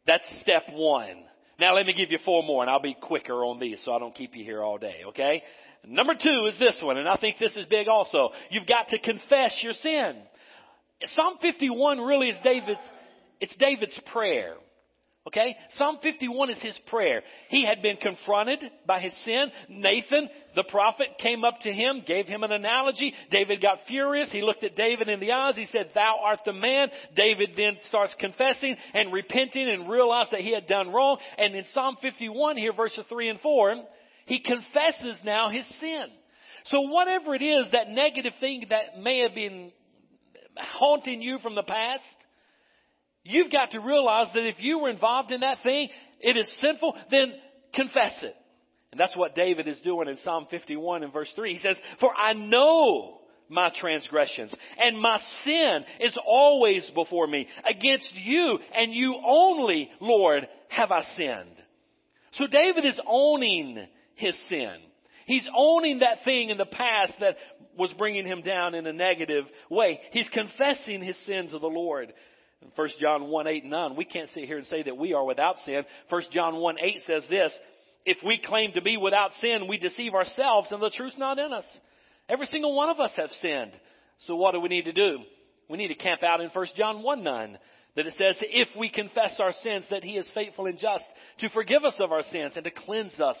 That's 0.07 0.25
step 0.41 0.63
one. 0.71 1.23
Now 1.59 1.75
let 1.75 1.85
me 1.85 1.93
give 1.93 2.11
you 2.11 2.19
four 2.23 2.43
more 2.43 2.61
and 2.61 2.69
I'll 2.69 2.81
be 2.81 2.95
quicker 2.99 3.45
on 3.45 3.59
these 3.59 3.81
so 3.83 3.93
I 3.93 3.99
don't 3.99 4.13
keep 4.13 4.35
you 4.35 4.43
here 4.43 4.61
all 4.61 4.77
day, 4.77 5.01
okay? 5.07 5.41
Number 5.87 6.13
two 6.21 6.49
is 6.51 6.59
this 6.59 6.79
one 6.81 6.97
and 6.97 7.07
I 7.07 7.17
think 7.17 7.37
this 7.39 7.55
is 7.55 7.65
big 7.69 7.87
also. 7.87 8.29
You've 8.49 8.67
got 8.67 8.89
to 8.89 8.99
confess 8.99 9.59
your 9.61 9.73
sin. 9.73 10.17
Psalm 11.05 11.37
51 11.41 11.99
really 11.99 12.27
is 12.27 12.37
David's, 12.43 12.79
it's 13.39 13.55
David's 13.57 13.97
prayer. 14.11 14.55
Okay? 15.27 15.55
Psalm 15.71 15.97
51 16.03 16.51
is 16.51 16.61
his 16.61 16.77
prayer. 16.87 17.23
He 17.49 17.65
had 17.65 17.81
been 17.81 17.97
confronted 17.97 18.59
by 18.85 18.99
his 18.99 19.15
sin. 19.25 19.51
Nathan, 19.69 20.29
the 20.55 20.65
prophet, 20.69 21.07
came 21.19 21.43
up 21.43 21.59
to 21.61 21.71
him, 21.71 22.03
gave 22.05 22.27
him 22.27 22.43
an 22.43 22.51
analogy. 22.51 23.11
David 23.31 23.59
got 23.59 23.79
furious. 23.87 24.31
He 24.31 24.43
looked 24.43 24.63
at 24.63 24.75
David 24.75 25.09
in 25.09 25.19
the 25.19 25.31
eyes. 25.31 25.55
He 25.55 25.65
said, 25.65 25.89
Thou 25.95 26.17
art 26.23 26.41
the 26.45 26.53
man. 26.53 26.89
David 27.15 27.51
then 27.57 27.77
starts 27.89 28.13
confessing 28.19 28.75
and 28.93 29.11
repenting 29.11 29.67
and 29.67 29.89
realized 29.89 30.31
that 30.31 30.41
he 30.41 30.53
had 30.53 30.67
done 30.67 30.89
wrong. 30.89 31.17
And 31.39 31.55
in 31.55 31.65
Psalm 31.73 31.97
51 32.01 32.57
here, 32.57 32.73
verses 32.73 33.03
3 33.09 33.29
and 33.29 33.41
4, 33.41 33.75
he 34.27 34.41
confesses 34.41 35.19
now 35.23 35.49
his 35.49 35.65
sin. 35.79 36.05
So 36.65 36.81
whatever 36.81 37.33
it 37.33 37.41
is, 37.41 37.65
that 37.71 37.89
negative 37.89 38.33
thing 38.39 38.65
that 38.69 38.99
may 38.99 39.19
have 39.19 39.33
been 39.33 39.71
haunting 40.57 41.21
you 41.21 41.39
from 41.39 41.55
the 41.55 41.63
past, 41.63 42.01
You've 43.25 43.51
got 43.51 43.71
to 43.71 43.79
realize 43.79 44.27
that 44.35 44.47
if 44.47 44.57
you 44.59 44.79
were 44.79 44.89
involved 44.89 45.31
in 45.31 45.41
that 45.41 45.63
thing, 45.63 45.89
it 46.19 46.37
is 46.37 46.47
sinful, 46.61 46.95
then 47.09 47.33
confess 47.73 48.13
it. 48.21 48.35
And 48.91 48.99
that's 48.99 49.17
what 49.17 49.35
David 49.35 49.67
is 49.67 49.81
doing 49.81 50.07
in 50.07 50.17
Psalm 50.19 50.45
51 50.49 51.03
and 51.03 51.11
verse 51.11 51.31
3. 51.35 51.53
He 51.53 51.59
says, 51.59 51.75
For 51.99 52.11
I 52.15 52.33
know 52.33 53.21
my 53.49 53.71
transgressions, 53.79 54.53
and 54.77 54.99
my 54.99 55.19
sin 55.43 55.85
is 55.99 56.15
always 56.25 56.89
before 56.93 57.27
me. 57.27 57.47
Against 57.67 58.11
you 58.13 58.59
and 58.75 58.93
you 58.93 59.15
only, 59.25 59.89
Lord, 59.99 60.47
have 60.69 60.91
I 60.91 61.01
sinned. 61.17 61.57
So 62.33 62.45
David 62.47 62.85
is 62.85 62.99
owning 63.07 63.87
his 64.13 64.37
sin. 64.49 64.75
He's 65.25 65.49
owning 65.57 65.99
that 65.99 66.23
thing 66.23 66.51
in 66.51 66.57
the 66.57 66.65
past 66.65 67.13
that 67.19 67.37
was 67.77 67.91
bringing 67.97 68.25
him 68.25 68.41
down 68.41 68.75
in 68.75 68.85
a 68.85 68.93
negative 68.93 69.45
way. 69.69 69.99
He's 70.11 70.29
confessing 70.29 71.01
his 71.01 71.17
sin 71.25 71.49
to 71.49 71.59
the 71.59 71.67
Lord. 71.67 72.13
1 72.75 72.89
John 72.99 73.27
1, 73.27 73.47
8 73.47 73.63
and 73.63 73.71
9, 73.71 73.95
we 73.95 74.05
can't 74.05 74.29
sit 74.31 74.45
here 74.45 74.57
and 74.57 74.67
say 74.67 74.83
that 74.83 74.97
we 74.97 75.13
are 75.13 75.25
without 75.25 75.57
sin. 75.65 75.83
1 76.09 76.23
John 76.33 76.55
1, 76.55 76.75
8 76.79 77.01
says 77.05 77.23
this, 77.29 77.53
if 78.05 78.17
we 78.25 78.37
claim 78.37 78.71
to 78.73 78.81
be 78.81 78.97
without 78.97 79.33
sin, 79.33 79.67
we 79.67 79.77
deceive 79.77 80.13
ourselves 80.13 80.67
and 80.71 80.81
the 80.81 80.89
truth's 80.89 81.17
not 81.17 81.39
in 81.39 81.51
us. 81.53 81.65
Every 82.29 82.45
single 82.47 82.75
one 82.75 82.89
of 82.89 82.99
us 82.99 83.11
have 83.17 83.31
sinned. 83.41 83.71
So 84.27 84.35
what 84.35 84.53
do 84.53 84.59
we 84.59 84.69
need 84.69 84.85
to 84.85 84.93
do? 84.93 85.19
We 85.69 85.77
need 85.77 85.89
to 85.89 85.95
camp 85.95 86.23
out 86.23 86.41
in 86.41 86.49
1 86.49 86.67
John 86.77 87.01
1, 87.01 87.23
9 87.23 87.57
that 87.95 88.07
it 88.07 88.13
says, 88.17 88.35
if 88.41 88.67
we 88.77 88.89
confess 88.89 89.39
our 89.39 89.53
sins, 89.63 89.85
that 89.89 90.03
he 90.03 90.17
is 90.17 90.27
faithful 90.33 90.65
and 90.65 90.77
just 90.77 91.05
to 91.39 91.49
forgive 91.49 91.83
us 91.83 91.95
of 91.99 92.11
our 92.11 92.23
sins 92.23 92.53
and 92.55 92.65
to 92.65 92.71
cleanse 92.71 93.19
us 93.19 93.37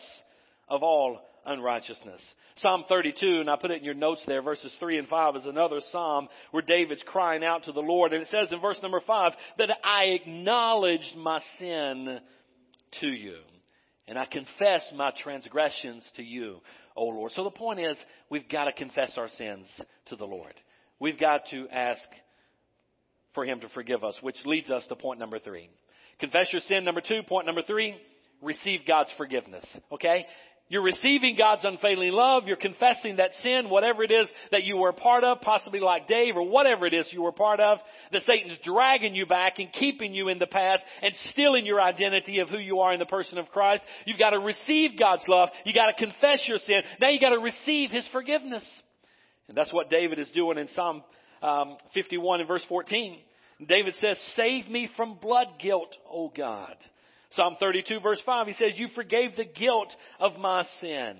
of 0.69 0.81
all 0.81 1.19
unrighteousness. 1.45 2.21
Psalm 2.57 2.85
32, 2.87 3.41
and 3.41 3.49
I 3.49 3.55
put 3.55 3.71
it 3.71 3.79
in 3.79 3.83
your 3.83 3.93
notes 3.93 4.21
there, 4.27 4.41
verses 4.41 4.73
3 4.79 4.97
and 4.97 5.07
5 5.07 5.35
is 5.37 5.45
another 5.45 5.81
psalm 5.91 6.27
where 6.51 6.63
David's 6.63 7.03
crying 7.05 7.43
out 7.43 7.65
to 7.65 7.71
the 7.71 7.81
Lord. 7.81 8.13
And 8.13 8.21
it 8.21 8.29
says 8.29 8.51
in 8.51 8.61
verse 8.61 8.79
number 8.81 9.01
5 9.05 9.33
that 9.57 9.69
I 9.83 10.05
acknowledged 10.05 11.15
my 11.17 11.41
sin 11.59 12.19
to 13.01 13.07
you. 13.07 13.37
And 14.07 14.19
I 14.19 14.25
confess 14.25 14.91
my 14.95 15.11
transgressions 15.23 16.03
to 16.15 16.23
you, 16.23 16.61
O 16.95 17.05
Lord. 17.05 17.31
So 17.31 17.43
the 17.43 17.49
point 17.49 17.79
is, 17.79 17.97
we've 18.29 18.47
got 18.47 18.65
to 18.65 18.71
confess 18.71 19.17
our 19.17 19.29
sins 19.29 19.67
to 20.07 20.15
the 20.15 20.25
Lord. 20.25 20.53
We've 20.99 21.19
got 21.19 21.41
to 21.49 21.67
ask 21.69 22.01
for 23.33 23.45
Him 23.45 23.59
to 23.61 23.69
forgive 23.69 24.03
us, 24.03 24.17
which 24.21 24.37
leads 24.45 24.69
us 24.69 24.85
to 24.87 24.95
point 24.95 25.19
number 25.19 25.39
three. 25.39 25.69
Confess 26.19 26.47
your 26.51 26.61
sin. 26.61 26.85
Number 26.85 27.01
two. 27.01 27.21
Point 27.27 27.45
number 27.45 27.61
three. 27.61 27.95
Receive 28.41 28.81
God's 28.87 29.09
forgiveness. 29.17 29.65
Okay? 29.91 30.25
You're 30.67 30.81
receiving 30.81 31.35
God's 31.37 31.63
unfailing 31.63 32.11
love. 32.11 32.47
You're 32.47 32.55
confessing 32.55 33.17
that 33.17 33.35
sin, 33.43 33.69
whatever 33.69 34.03
it 34.03 34.11
is 34.11 34.27
that 34.51 34.63
you 34.63 34.77
were 34.77 34.89
a 34.89 34.93
part 34.93 35.23
of, 35.23 35.41
possibly 35.41 35.79
like 35.79 36.07
Dave 36.07 36.35
or 36.35 36.47
whatever 36.47 36.87
it 36.87 36.93
is 36.93 37.07
you 37.13 37.21
were 37.21 37.31
part 37.31 37.59
of, 37.59 37.77
that 38.11 38.23
Satan's 38.23 38.57
dragging 38.63 39.13
you 39.13 39.27
back 39.27 39.59
and 39.59 39.71
keeping 39.71 40.15
you 40.15 40.27
in 40.27 40.39
the 40.39 40.47
past 40.47 40.83
and 41.03 41.13
stealing 41.29 41.67
your 41.67 41.79
identity 41.79 42.39
of 42.39 42.49
who 42.49 42.57
you 42.57 42.79
are 42.79 42.93
in 42.93 42.99
the 42.99 43.05
person 43.05 43.37
of 43.37 43.49
Christ. 43.49 43.83
You've 44.05 44.17
got 44.17 44.31
to 44.31 44.39
receive 44.39 44.97
God's 44.97 45.23
love. 45.27 45.49
You 45.65 45.73
got 45.73 45.95
to 45.95 46.03
confess 46.03 46.43
your 46.47 46.57
sin. 46.57 46.81
Now 46.99 47.09
you 47.09 47.19
got 47.19 47.29
to 47.29 47.39
receive 47.39 47.91
His 47.91 48.07
forgiveness. 48.11 48.67
And 49.47 49.55
that's 49.55 49.71
what 49.71 49.91
David 49.91 50.17
is 50.17 50.31
doing 50.31 50.57
in 50.57 50.67
Psalm 50.69 51.03
um, 51.43 51.77
51 51.93 52.39
and 52.39 52.47
verse 52.47 52.65
14. 52.67 53.19
David 53.67 53.93
says, 54.01 54.17
save 54.35 54.67
me 54.67 54.89
from 54.97 55.17
blood 55.21 55.47
guilt, 55.61 55.95
O 56.09 56.31
God. 56.35 56.75
Psalm 57.31 57.57
32 57.59 57.99
verse 57.99 58.21
5, 58.25 58.47
he 58.47 58.53
says, 58.53 58.73
you 58.75 58.87
forgave 58.95 59.35
the 59.35 59.45
guilt 59.45 59.93
of 60.19 60.37
my 60.37 60.65
sin. 60.81 61.17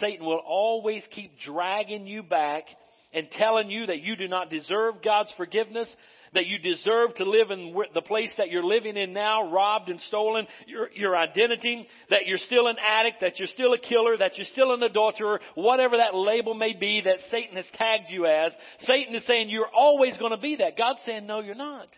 Satan 0.00 0.26
will 0.26 0.42
always 0.44 1.02
keep 1.10 1.38
dragging 1.40 2.06
you 2.06 2.22
back 2.22 2.64
and 3.12 3.30
telling 3.30 3.70
you 3.70 3.86
that 3.86 4.00
you 4.00 4.16
do 4.16 4.28
not 4.28 4.50
deserve 4.50 4.96
God's 5.02 5.32
forgiveness, 5.36 5.88
that 6.34 6.46
you 6.46 6.58
deserve 6.58 7.14
to 7.14 7.24
live 7.24 7.50
in 7.50 7.74
the 7.94 8.02
place 8.02 8.30
that 8.36 8.50
you're 8.50 8.64
living 8.64 8.96
in 8.96 9.12
now, 9.12 9.50
robbed 9.50 9.88
and 9.88 10.00
stolen, 10.02 10.46
your, 10.66 10.90
your 10.92 11.16
identity, 11.16 11.88
that 12.10 12.26
you're 12.26 12.36
still 12.38 12.66
an 12.66 12.76
addict, 12.78 13.20
that 13.20 13.38
you're 13.38 13.48
still 13.48 13.72
a 13.72 13.78
killer, 13.78 14.16
that 14.18 14.36
you're 14.36 14.46
still 14.52 14.74
an 14.74 14.82
adulterer, 14.82 15.40
whatever 15.54 15.96
that 15.96 16.14
label 16.14 16.54
may 16.54 16.74
be 16.74 17.00
that 17.02 17.20
Satan 17.30 17.56
has 17.56 17.66
tagged 17.74 18.10
you 18.10 18.26
as. 18.26 18.52
Satan 18.80 19.14
is 19.14 19.24
saying 19.24 19.48
you're 19.48 19.70
always 19.74 20.18
going 20.18 20.32
to 20.32 20.36
be 20.36 20.56
that. 20.56 20.76
God's 20.76 21.00
saying 21.06 21.26
no, 21.26 21.40
you're 21.40 21.54
not. 21.54 21.88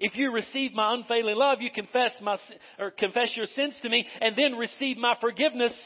If 0.00 0.16
you 0.16 0.32
receive 0.32 0.72
my 0.72 0.94
unfailing 0.94 1.36
love, 1.36 1.60
you 1.60 1.70
confess 1.70 2.12
my, 2.22 2.38
or 2.78 2.90
confess 2.90 3.36
your 3.36 3.46
sins 3.46 3.78
to 3.82 3.88
me 3.90 4.06
and 4.22 4.34
then 4.34 4.56
receive 4.56 4.96
my 4.96 5.14
forgiveness, 5.20 5.78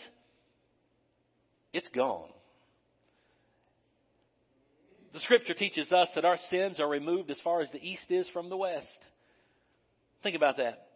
it's 1.73 1.89
gone. 1.89 2.29
The 5.13 5.21
scripture 5.21 5.55
teaches 5.55 5.91
us 5.93 6.09
that 6.15 6.25
our 6.25 6.39
sins 6.49 6.79
are 6.79 6.89
removed 6.89 7.31
as 7.31 7.41
far 7.43 7.61
as 7.61 7.71
the 7.73 7.85
east 7.85 8.05
is 8.09 8.29
from 8.31 8.49
the 8.49 8.57
west. 8.57 8.87
Think 10.23 10.37
about 10.37 10.59
that. 10.59 10.87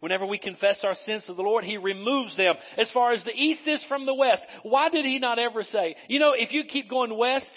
Whenever 0.00 0.26
we 0.26 0.38
confess 0.38 0.80
our 0.84 0.94
sins 1.06 1.24
to 1.26 1.34
the 1.34 1.42
Lord, 1.42 1.64
He 1.64 1.78
removes 1.78 2.36
them 2.36 2.54
as 2.76 2.90
far 2.92 3.12
as 3.12 3.24
the 3.24 3.32
east 3.32 3.62
is 3.66 3.82
from 3.88 4.04
the 4.04 4.14
west. 4.14 4.42
Why 4.62 4.90
did 4.90 5.06
He 5.06 5.18
not 5.18 5.38
ever 5.38 5.62
say, 5.62 5.96
you 6.08 6.18
know, 6.18 6.32
if 6.36 6.52
you 6.52 6.64
keep 6.64 6.90
going 6.90 7.16
west, 7.16 7.50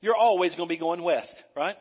you're 0.00 0.16
always 0.16 0.54
going 0.54 0.68
to 0.68 0.74
be 0.74 0.78
going 0.78 1.02
west, 1.02 1.32
right? 1.54 1.76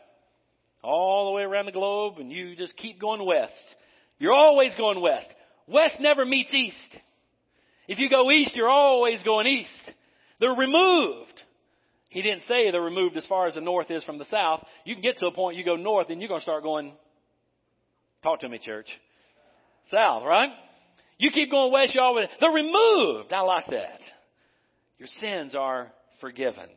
All 0.83 1.27
the 1.27 1.31
way 1.31 1.43
around 1.43 1.65
the 1.65 1.71
globe 1.71 2.15
and 2.19 2.31
you 2.31 2.55
just 2.55 2.75
keep 2.77 2.99
going 2.99 3.25
west. 3.25 3.53
You're 4.19 4.33
always 4.33 4.73
going 4.75 5.01
west. 5.01 5.27
West 5.67 5.95
never 5.99 6.25
meets 6.25 6.53
east. 6.53 6.97
If 7.87 7.99
you 7.99 8.09
go 8.09 8.31
east, 8.31 8.55
you're 8.55 8.69
always 8.69 9.21
going 9.23 9.47
east. 9.47 9.69
They're 10.39 10.51
removed. 10.51 11.33
He 12.09 12.21
didn't 12.21 12.43
say 12.47 12.71
they're 12.71 12.81
removed 12.81 13.17
as 13.17 13.25
far 13.25 13.47
as 13.47 13.55
the 13.55 13.61
north 13.61 13.91
is 13.91 14.03
from 14.03 14.17
the 14.17 14.25
south. 14.25 14.65
You 14.85 14.95
can 14.95 15.01
get 15.01 15.17
to 15.17 15.27
a 15.27 15.31
point 15.31 15.57
you 15.57 15.65
go 15.65 15.75
north 15.75 16.09
and 16.09 16.21
you're 16.21 16.29
going 16.29 16.41
to 16.41 16.43
start 16.43 16.63
going, 16.63 16.93
talk 18.23 18.39
to 18.41 18.49
me 18.49 18.59
church, 18.59 18.87
south, 19.91 20.23
right? 20.23 20.51
You 21.17 21.31
keep 21.31 21.51
going 21.51 21.71
west, 21.71 21.95
you 21.95 22.01
always, 22.01 22.27
they're 22.39 22.51
removed. 22.51 23.33
I 23.33 23.41
like 23.41 23.67
that. 23.71 23.99
Your 24.99 25.09
sins 25.19 25.53
are 25.55 25.91
forgiven. 26.21 26.69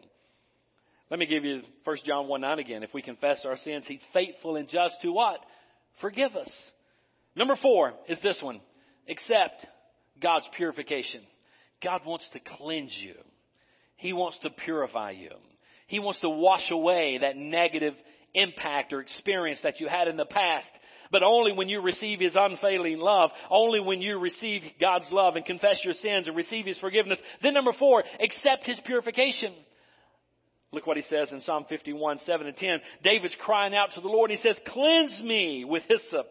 Let 1.10 1.18
me 1.18 1.26
give 1.26 1.44
you 1.44 1.62
1 1.82 1.96
John 2.06 2.28
1 2.28 2.40
9 2.40 2.58
again. 2.60 2.82
If 2.82 2.94
we 2.94 3.02
confess 3.02 3.44
our 3.44 3.56
sins, 3.56 3.84
He's 3.86 4.00
faithful 4.12 4.56
and 4.56 4.68
just 4.68 4.94
to 5.02 5.12
what? 5.12 5.40
Forgive 6.00 6.36
us. 6.36 6.50
Number 7.34 7.56
four 7.60 7.92
is 8.08 8.18
this 8.22 8.38
one. 8.40 8.60
Accept 9.08 9.66
God's 10.22 10.46
purification. 10.56 11.22
God 11.82 12.02
wants 12.06 12.28
to 12.32 12.40
cleanse 12.58 12.96
you. 12.96 13.14
He 13.96 14.12
wants 14.12 14.38
to 14.42 14.50
purify 14.50 15.10
you. 15.10 15.30
He 15.88 15.98
wants 15.98 16.20
to 16.20 16.28
wash 16.28 16.70
away 16.70 17.18
that 17.20 17.36
negative 17.36 17.94
impact 18.34 18.92
or 18.92 19.00
experience 19.00 19.58
that 19.64 19.80
you 19.80 19.88
had 19.88 20.06
in 20.06 20.16
the 20.16 20.24
past. 20.24 20.68
But 21.10 21.24
only 21.24 21.52
when 21.52 21.68
you 21.68 21.80
receive 21.80 22.20
His 22.20 22.36
unfailing 22.36 22.98
love, 22.98 23.30
only 23.50 23.80
when 23.80 24.00
you 24.00 24.20
receive 24.20 24.62
God's 24.80 25.06
love 25.10 25.34
and 25.34 25.44
confess 25.44 25.80
your 25.84 25.94
sins 25.94 26.28
and 26.28 26.36
receive 26.36 26.66
His 26.66 26.78
forgiveness. 26.78 27.18
Then 27.42 27.54
number 27.54 27.72
four, 27.72 28.04
accept 28.20 28.64
His 28.64 28.78
purification. 28.86 29.52
Look 30.72 30.86
what 30.86 30.96
he 30.96 31.02
says 31.04 31.32
in 31.32 31.40
Psalm 31.40 31.66
51, 31.68 32.18
7 32.24 32.46
and 32.46 32.56
10. 32.56 32.78
David's 33.02 33.36
crying 33.40 33.74
out 33.74 33.90
to 33.94 34.00
the 34.00 34.08
Lord. 34.08 34.30
He 34.30 34.36
says, 34.36 34.56
cleanse 34.68 35.20
me 35.22 35.64
with 35.64 35.82
hyssop 35.88 36.26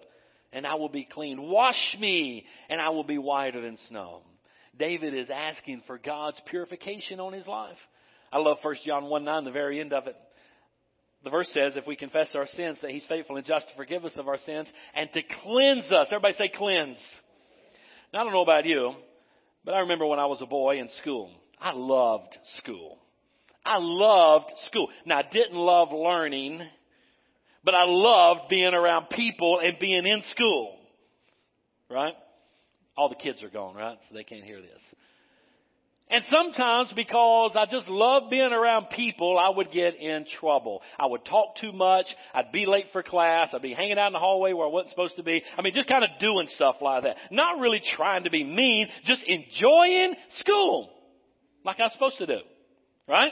and 0.54 0.65
I 0.65 0.75
will 0.75 0.89
be 0.89 1.08
clean. 1.10 1.41
Wash 1.41 1.97
me 1.99 2.45
and 2.69 2.80
I 2.80 2.89
will 2.89 3.04
be 3.04 3.17
whiter 3.17 3.62
than 3.62 3.78
snow. 3.89 4.21
David 4.78 5.13
is 5.13 5.30
asking 5.30 5.84
for 5.86 5.97
God's 5.97 6.39
purification 6.45 7.19
on 7.19 7.34
his 7.34 7.47
life. 7.47 7.78
I 8.32 8.38
love 8.38 8.58
1 8.62 8.75
John 8.86 9.06
1, 9.06 9.25
9, 9.25 9.43
the 9.43 9.52
very 9.52 9.82
end 9.82 9.91
of 9.91 10.08
it. 10.08 10.15
The 11.25 11.30
verse 11.30 11.49
says, 11.54 11.75
if 11.75 11.86
we 11.86 11.97
confess 11.97 12.30
our 12.34 12.47
sins, 12.47 12.78
that 12.82 12.91
he's 12.91 13.06
faithful 13.10 13.36
and 13.36 13.45
just 13.45 13.67
to 13.67 13.75
forgive 13.75 14.06
us 14.06 14.13
of 14.15 14.30
our 14.30 14.38
sins 14.38 14.67
and 14.95 15.10
to 15.12 15.21
cleanse 15.43 15.91
us. 15.91 16.08
Everybody 16.12 16.36
say 16.36 16.49
cleanse. 16.56 16.97
Now 18.13 18.21
I 18.21 18.23
don't 18.23 18.32
know 18.32 18.41
about 18.41 18.65
you, 18.65 18.93
but 19.65 19.73
I 19.73 19.80
remember 19.80 20.06
when 20.06 20.19
I 20.19 20.28
was 20.28 20.41
a 20.41 20.45
boy 20.45 20.80
in 20.80 20.88
school. 21.02 21.30
I 21.60 21.73
loved 21.73 22.38
school. 22.63 22.99
I 23.69 23.77
loved 23.77 24.51
school. 24.67 24.89
Now, 25.05 25.19
I 25.19 25.23
didn't 25.32 25.55
love 25.55 25.89
learning, 25.91 26.60
but 27.63 27.75
I 27.75 27.84
loved 27.86 28.49
being 28.49 28.73
around 28.73 29.10
people 29.12 29.62
and 29.63 29.77
being 29.79 30.08
in 30.08 30.23
school. 30.32 30.75
Right? 31.88 32.13
All 32.97 33.10
the 33.10 33.15
kids 33.15 33.43
are 33.43 33.49
gone, 33.49 33.75
right? 33.75 33.97
So 34.10 34.15
they 34.15 34.23
can't 34.23 34.43
hear 34.43 34.60
this. 34.60 34.71
And 36.12 36.23
sometimes 36.32 36.91
because 36.95 37.51
I 37.55 37.67
just 37.69 37.88
love 37.88 38.32
being 38.32 38.51
around 38.51 38.88
people, 38.95 39.38
I 39.38 39.55
would 39.55 39.71
get 39.71 39.95
in 39.95 40.25
trouble. 40.39 40.82
I 40.99 41.05
would 41.05 41.23
talk 41.23 41.58
too 41.62 41.71
much. 41.71 42.08
I'd 42.34 42.51
be 42.51 42.65
late 42.65 42.86
for 42.91 43.03
class. 43.03 43.49
I'd 43.53 43.62
be 43.62 43.75
hanging 43.75 43.99
out 43.99 44.08
in 44.08 44.13
the 44.13 44.19
hallway 44.19 44.53
where 44.53 44.65
I 44.65 44.71
wasn't 44.71 44.89
supposed 44.89 45.17
to 45.17 45.23
be. 45.23 45.43
I 45.55 45.62
mean, 45.62 45.75
just 45.75 45.88
kind 45.88 46.03
of 46.03 46.10
doing 46.19 46.47
stuff 46.55 46.77
like 46.82 47.03
that. 47.03 47.17
Not 47.29 47.60
really 47.60 47.84
trying 47.95 48.23
to 48.23 48.32
be 48.32 48.43
mean, 48.43 48.88
just 49.05 49.21
enjoying 49.27 50.15
school. 50.39 50.89
Like 51.63 51.79
I 51.79 51.84
was 51.84 51.93
supposed 51.93 52.17
to 52.17 52.25
do. 52.25 52.39
Right? 53.08 53.32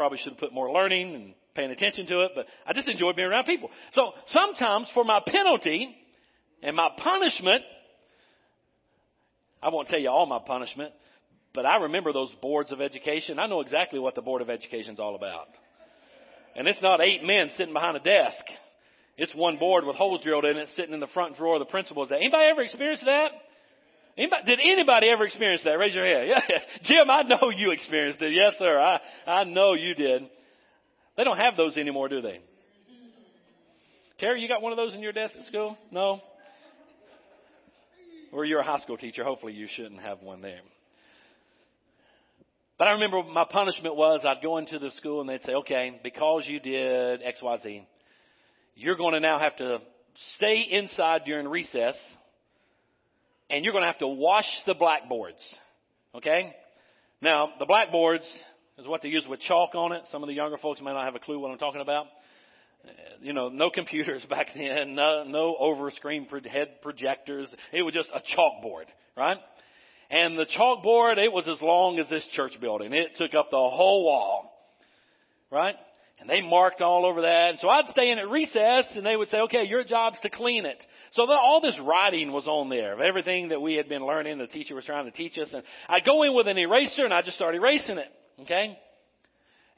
Probably 0.00 0.16
should 0.16 0.32
have 0.32 0.38
put 0.38 0.54
more 0.54 0.72
learning 0.72 1.14
and 1.14 1.34
paying 1.54 1.70
attention 1.70 2.06
to 2.06 2.20
it, 2.22 2.30
but 2.34 2.46
I 2.66 2.72
just 2.72 2.88
enjoy 2.88 3.12
being 3.12 3.28
around 3.28 3.44
people. 3.44 3.68
So 3.92 4.12
sometimes 4.28 4.88
for 4.94 5.04
my 5.04 5.20
penalty 5.26 5.94
and 6.62 6.74
my 6.74 6.88
punishment, 6.96 7.60
I 9.62 9.68
won't 9.68 9.88
tell 9.88 9.98
you 9.98 10.08
all 10.08 10.24
my 10.24 10.38
punishment, 10.38 10.94
but 11.52 11.66
I 11.66 11.76
remember 11.82 12.14
those 12.14 12.34
boards 12.40 12.72
of 12.72 12.80
education. 12.80 13.38
I 13.38 13.46
know 13.46 13.60
exactly 13.60 13.98
what 13.98 14.14
the 14.14 14.22
board 14.22 14.40
of 14.40 14.48
education 14.48 14.94
is 14.94 14.98
all 14.98 15.16
about. 15.16 15.48
And 16.56 16.66
it's 16.66 16.80
not 16.80 17.02
eight 17.02 17.22
men 17.22 17.50
sitting 17.58 17.74
behind 17.74 17.98
a 17.98 18.00
desk. 18.00 18.42
It's 19.18 19.34
one 19.34 19.58
board 19.58 19.84
with 19.84 19.96
holes 19.96 20.22
drilled 20.22 20.46
in 20.46 20.56
it 20.56 20.70
sitting 20.76 20.94
in 20.94 21.00
the 21.00 21.08
front 21.08 21.36
drawer 21.36 21.56
of 21.56 21.60
the 21.60 21.66
principal's 21.66 22.08
desk. 22.08 22.22
Anybody 22.22 22.44
ever 22.44 22.62
experienced 22.62 23.04
that? 23.04 23.32
Anybody, 24.16 24.42
did 24.44 24.58
anybody 24.60 25.08
ever 25.08 25.24
experience 25.24 25.62
that? 25.64 25.78
Raise 25.78 25.94
your 25.94 26.04
hand. 26.04 26.28
Yeah. 26.28 26.58
Jim, 26.84 27.10
I 27.10 27.22
know 27.22 27.50
you 27.56 27.70
experienced 27.70 28.20
it. 28.20 28.32
Yes, 28.32 28.54
sir. 28.58 28.78
I, 28.78 29.00
I 29.26 29.44
know 29.44 29.74
you 29.74 29.94
did. 29.94 30.22
They 31.16 31.24
don't 31.24 31.38
have 31.38 31.56
those 31.56 31.76
anymore, 31.76 32.08
do 32.08 32.20
they? 32.20 32.40
Terry, 34.18 34.42
you 34.42 34.48
got 34.48 34.62
one 34.62 34.72
of 34.72 34.76
those 34.76 34.92
in 34.94 35.00
your 35.00 35.12
desk 35.12 35.34
at 35.38 35.46
school? 35.46 35.78
No? 35.90 36.20
Or 38.32 38.44
you're 38.44 38.60
a 38.60 38.64
high 38.64 38.78
school 38.80 38.98
teacher. 38.98 39.24
Hopefully 39.24 39.54
you 39.54 39.66
shouldn't 39.74 40.02
have 40.02 40.22
one 40.22 40.42
there. 40.42 40.60
But 42.78 42.88
I 42.88 42.92
remember 42.92 43.22
my 43.22 43.44
punishment 43.44 43.96
was 43.96 44.24
I'd 44.24 44.42
go 44.42 44.58
into 44.58 44.78
the 44.78 44.90
school 44.92 45.20
and 45.20 45.28
they'd 45.28 45.42
say, 45.44 45.52
okay, 45.52 46.00
because 46.02 46.44
you 46.46 46.60
did 46.60 47.22
X, 47.22 47.40
Y, 47.42 47.58
Z, 47.62 47.86
you're 48.74 48.96
going 48.96 49.14
to 49.14 49.20
now 49.20 49.38
have 49.38 49.56
to 49.56 49.78
stay 50.36 50.66
inside 50.70 51.22
during 51.26 51.46
recess 51.46 51.94
and 53.50 53.64
you're 53.64 53.72
going 53.72 53.82
to 53.82 53.90
have 53.90 53.98
to 53.98 54.08
wash 54.08 54.48
the 54.66 54.74
blackboards. 54.74 55.54
Okay? 56.14 56.54
Now, 57.20 57.50
the 57.58 57.66
blackboards 57.66 58.24
is 58.78 58.86
what 58.86 59.02
they 59.02 59.08
use 59.08 59.26
with 59.28 59.40
chalk 59.40 59.74
on 59.74 59.92
it. 59.92 60.02
Some 60.10 60.22
of 60.22 60.28
the 60.28 60.34
younger 60.34 60.58
folks 60.58 60.80
may 60.80 60.92
not 60.92 61.04
have 61.04 61.14
a 61.14 61.18
clue 61.18 61.38
what 61.38 61.50
I'm 61.50 61.58
talking 61.58 61.80
about. 61.80 62.06
Uh, 62.84 62.90
you 63.20 63.32
know, 63.32 63.48
no 63.48 63.70
computers 63.74 64.24
back 64.28 64.48
then, 64.54 64.94
no, 64.94 65.24
no 65.24 65.56
over 65.58 65.90
screen 65.90 66.26
head 66.50 66.80
projectors. 66.82 67.52
It 67.72 67.82
was 67.82 67.94
just 67.94 68.08
a 68.14 68.20
chalkboard, 68.20 68.86
right? 69.16 69.36
And 70.10 70.38
the 70.38 70.46
chalkboard, 70.46 71.18
it 71.18 71.32
was 71.32 71.46
as 71.48 71.60
long 71.60 71.98
as 71.98 72.08
this 72.08 72.26
church 72.32 72.52
building. 72.60 72.92
It 72.92 73.10
took 73.16 73.34
up 73.34 73.50
the 73.50 73.56
whole 73.56 74.04
wall. 74.04 74.46
Right? 75.52 75.74
And 76.20 76.28
they 76.28 76.42
marked 76.42 76.82
all 76.82 77.06
over 77.06 77.22
that. 77.22 77.50
And 77.50 77.58
so 77.60 77.68
I'd 77.68 77.88
stay 77.88 78.10
in 78.10 78.18
at 78.18 78.28
recess 78.28 78.84
and 78.94 79.06
they 79.06 79.16
would 79.16 79.30
say, 79.30 79.38
okay, 79.38 79.64
your 79.64 79.84
job's 79.84 80.20
to 80.20 80.28
clean 80.28 80.66
it. 80.66 80.84
So 81.12 81.24
the, 81.26 81.32
all 81.32 81.62
this 81.62 81.78
writing 81.82 82.30
was 82.30 82.46
on 82.46 82.68
there 82.68 82.92
of 82.92 83.00
everything 83.00 83.48
that 83.48 83.62
we 83.62 83.74
had 83.74 83.88
been 83.88 84.04
learning. 84.06 84.36
The 84.36 84.46
teacher 84.46 84.74
was 84.74 84.84
trying 84.84 85.06
to 85.06 85.10
teach 85.10 85.38
us. 85.38 85.50
And 85.52 85.62
I'd 85.88 86.04
go 86.04 86.22
in 86.22 86.34
with 86.34 86.46
an 86.46 86.58
eraser 86.58 87.06
and 87.06 87.14
I'd 87.14 87.24
just 87.24 87.38
start 87.38 87.54
erasing 87.54 87.96
it. 87.96 88.12
Okay? 88.42 88.78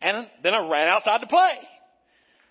And 0.01 0.27
then 0.43 0.53
I 0.53 0.69
ran 0.69 0.89
outside 0.89 1.19
to 1.21 1.29
play. 1.29 1.55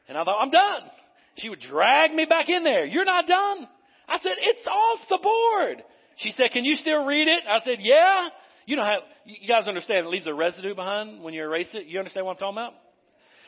And 0.08 0.18
I 0.18 0.24
thought, 0.24 0.42
I'm 0.42 0.52
done. 0.52 0.90
She 1.36 1.50
would 1.50 1.60
drag 1.60 2.14
me 2.14 2.26
back 2.26 2.48
in 2.48 2.64
there. 2.64 2.86
You're 2.86 3.06
not 3.06 3.28
done. 3.28 3.68
I 4.08 4.20
said, 4.20 4.34
it's 4.40 4.68
off 4.68 5.00
the 5.10 5.20
board. 5.22 5.84
She 6.18 6.32
said, 6.32 6.52
can 6.54 6.64
you 6.64 6.76
still 6.76 7.06
read 7.06 7.28
it? 7.28 7.44
I 7.48 7.60
said, 7.66 7.78
yeah. 7.80 8.30
You 8.66 8.78
know 8.78 8.84
how, 8.84 9.00
you 9.26 9.48
guys 9.48 9.68
understand 9.68 10.06
it 10.06 10.10
leaves 10.10 10.28
a 10.28 10.34
residue 10.34 10.76
behind 10.76 11.22
when 11.22 11.34
you 11.34 11.42
erase 11.42 11.70
it? 11.74 11.88
You 11.88 12.00
understand 12.00 12.26
what 12.26 12.34
I'm 12.34 12.38
talking 12.40 12.58
about? 12.58 12.74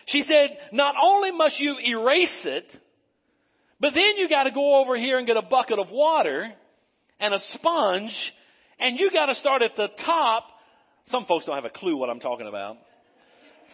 She 0.08 0.24
said, 0.24 0.58
not 0.72 0.96
only 1.02 1.32
must 1.32 1.60
you 1.60 1.78
erase 1.80 2.42
it, 2.46 2.66
but 3.80 3.94
then 3.94 4.18
you 4.18 4.30
gotta 4.30 4.52
go 4.52 4.82
over 4.82 4.96
here 4.96 5.18
and 5.18 5.28
get 5.28 5.38
a 5.38 5.42
bucket 5.42 5.80
of 5.80 5.92
water 5.92 6.52
and 7.20 7.34
a 7.34 7.40
sponge 7.54 8.16
and 8.80 9.00
you 9.00 9.12
gotta 9.12 9.36
start 9.36 9.62
at 9.62 9.76
the 9.76 9.88
top. 10.06 10.46
Some 11.08 11.26
folks 11.26 11.46
don't 11.46 11.56
have 11.56 11.66
a 11.66 11.70
clue 11.70 11.98
what 11.98 12.10
I'm 12.10 12.20
talking 12.20 12.48
about. 12.48 12.78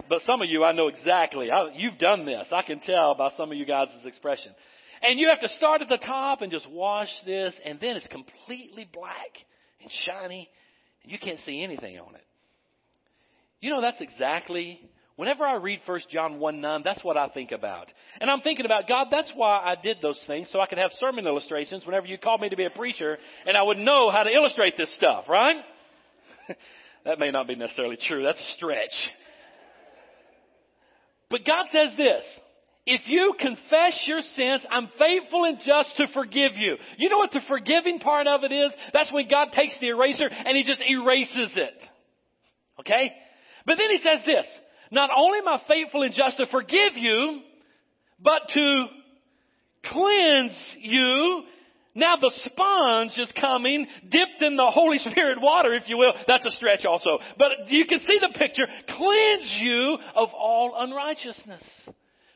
But 0.07 0.21
some 0.21 0.41
of 0.41 0.49
you, 0.49 0.63
I 0.63 0.71
know 0.71 0.87
exactly. 0.87 1.51
I, 1.51 1.69
you've 1.75 1.97
done 1.97 2.25
this. 2.25 2.47
I 2.51 2.61
can 2.61 2.79
tell 2.79 3.15
by 3.15 3.31
some 3.35 3.51
of 3.51 3.57
you 3.57 3.65
guys' 3.65 3.89
expression. 4.05 4.53
And 5.01 5.19
you 5.19 5.29
have 5.29 5.41
to 5.41 5.49
start 5.49 5.81
at 5.81 5.89
the 5.89 5.97
top 5.97 6.41
and 6.41 6.51
just 6.51 6.69
wash 6.69 7.09
this, 7.25 7.53
and 7.65 7.79
then 7.79 7.95
it's 7.95 8.07
completely 8.07 8.87
black 8.93 9.31
and 9.81 9.91
shiny, 10.07 10.49
and 11.03 11.11
you 11.11 11.19
can't 11.19 11.39
see 11.39 11.63
anything 11.63 11.97
on 11.99 12.15
it. 12.15 12.23
You 13.61 13.71
know, 13.71 13.81
that's 13.81 14.01
exactly, 14.01 14.79
whenever 15.19 15.43
I 15.43 15.55
read 15.55 15.82
1 15.86 15.99
John 16.10 16.39
1 16.39 16.62
9, 16.62 16.82
that's 16.86 17.03
what 17.03 17.17
I 17.17 17.27
think 17.27 17.51
about. 17.51 17.88
And 18.21 18.32
I'm 18.32 18.39
thinking 18.39 18.65
about, 18.65 18.88
God, 18.88 19.08
that's 19.12 19.29
why 19.36 19.60
I 19.60 19.75
did 19.75 19.97
those 20.01 20.19
things, 20.25 20.49
so 20.49 20.62
I 20.62 20.65
could 20.65 20.77
have 20.77 20.91
sermon 20.97 21.27
illustrations 21.27 21.86
whenever 21.86 22.08
you 22.08 22.17
called 22.17 22.39
me 22.39 22.47
to 22.47 22.55
be 22.55 22.63
a 22.63 22.69
preacher, 22.69 23.17
and 23.45 23.58
I 23.58 23.63
would 23.63 23.77
know 23.77 24.10
how 24.12 24.23
to 24.23 24.32
illustrate 24.32 24.77
this 24.77 24.95
stuff, 24.95 25.25
right? 25.27 25.58
that 27.05 27.19
may 27.19 27.32
not 27.32 27.49
be 27.49 27.55
necessarily 27.55 27.97
true. 28.08 28.23
That's 28.23 28.39
a 28.39 28.53
stretch. 28.55 28.93
But 31.29 31.41
God 31.45 31.65
says 31.69 31.89
this, 31.97 32.23
if 32.86 33.01
you 33.08 33.34
confess 33.38 34.01
your 34.05 34.21
sins, 34.21 34.65
I'm 34.71 34.89
faithful 34.97 35.43
and 35.43 35.60
just 35.65 35.97
to 35.97 36.08
forgive 36.13 36.53
you. 36.55 36.77
You 36.97 37.10
know 37.10 37.17
what 37.17 37.32
the 37.32 37.41
forgiving 37.45 37.99
part 37.99 38.25
of 38.25 38.45
it 38.45 38.53
is? 38.53 38.71
That's 38.93 39.12
when 39.12 39.27
God 39.29 39.49
takes 39.51 39.77
the 39.82 39.89
eraser 39.89 40.29
and 40.29 40.55
He 40.55 40.63
just 40.63 40.82
erases 40.82 41.51
it. 41.58 41.75
Okay? 42.79 43.12
But 43.65 43.77
then 43.77 43.91
He 43.91 43.97
says 43.97 44.21
this, 44.25 44.45
not 44.91 45.10
only 45.15 45.39
am 45.39 45.47
I 45.47 45.62
faithful 45.67 46.04
and 46.04 46.13
just 46.13 46.38
to 46.38 46.47
forgive 46.47 46.95
you, 46.95 47.41
but 48.21 48.41
to 48.54 48.86
cleanse 49.86 50.75
you. 50.80 51.43
Now 51.95 52.15
the 52.17 52.32
sponge 52.45 53.12
is 53.17 53.32
coming, 53.39 53.88
dipped 54.10 54.41
in 54.41 54.56
the 54.56 54.69
Holy 54.69 54.99
Spirit 55.12 55.41
water, 55.41 55.73
if 55.73 55.84
you 55.88 55.97
will. 55.97 56.13
That's 56.28 56.45
a 56.45 56.52
stretch 56.52 56.86
also. 56.86 57.19
But 57.38 57.67
you 57.67 57.86
can 57.86 57.99
see 57.99 58.19
the 58.19 58.38
picture. 58.38 58.65
Cleanse 58.88 59.58
you 59.62 59.97
of 60.15 60.30
all 60.34 60.75
unrighteousness. 60.78 61.63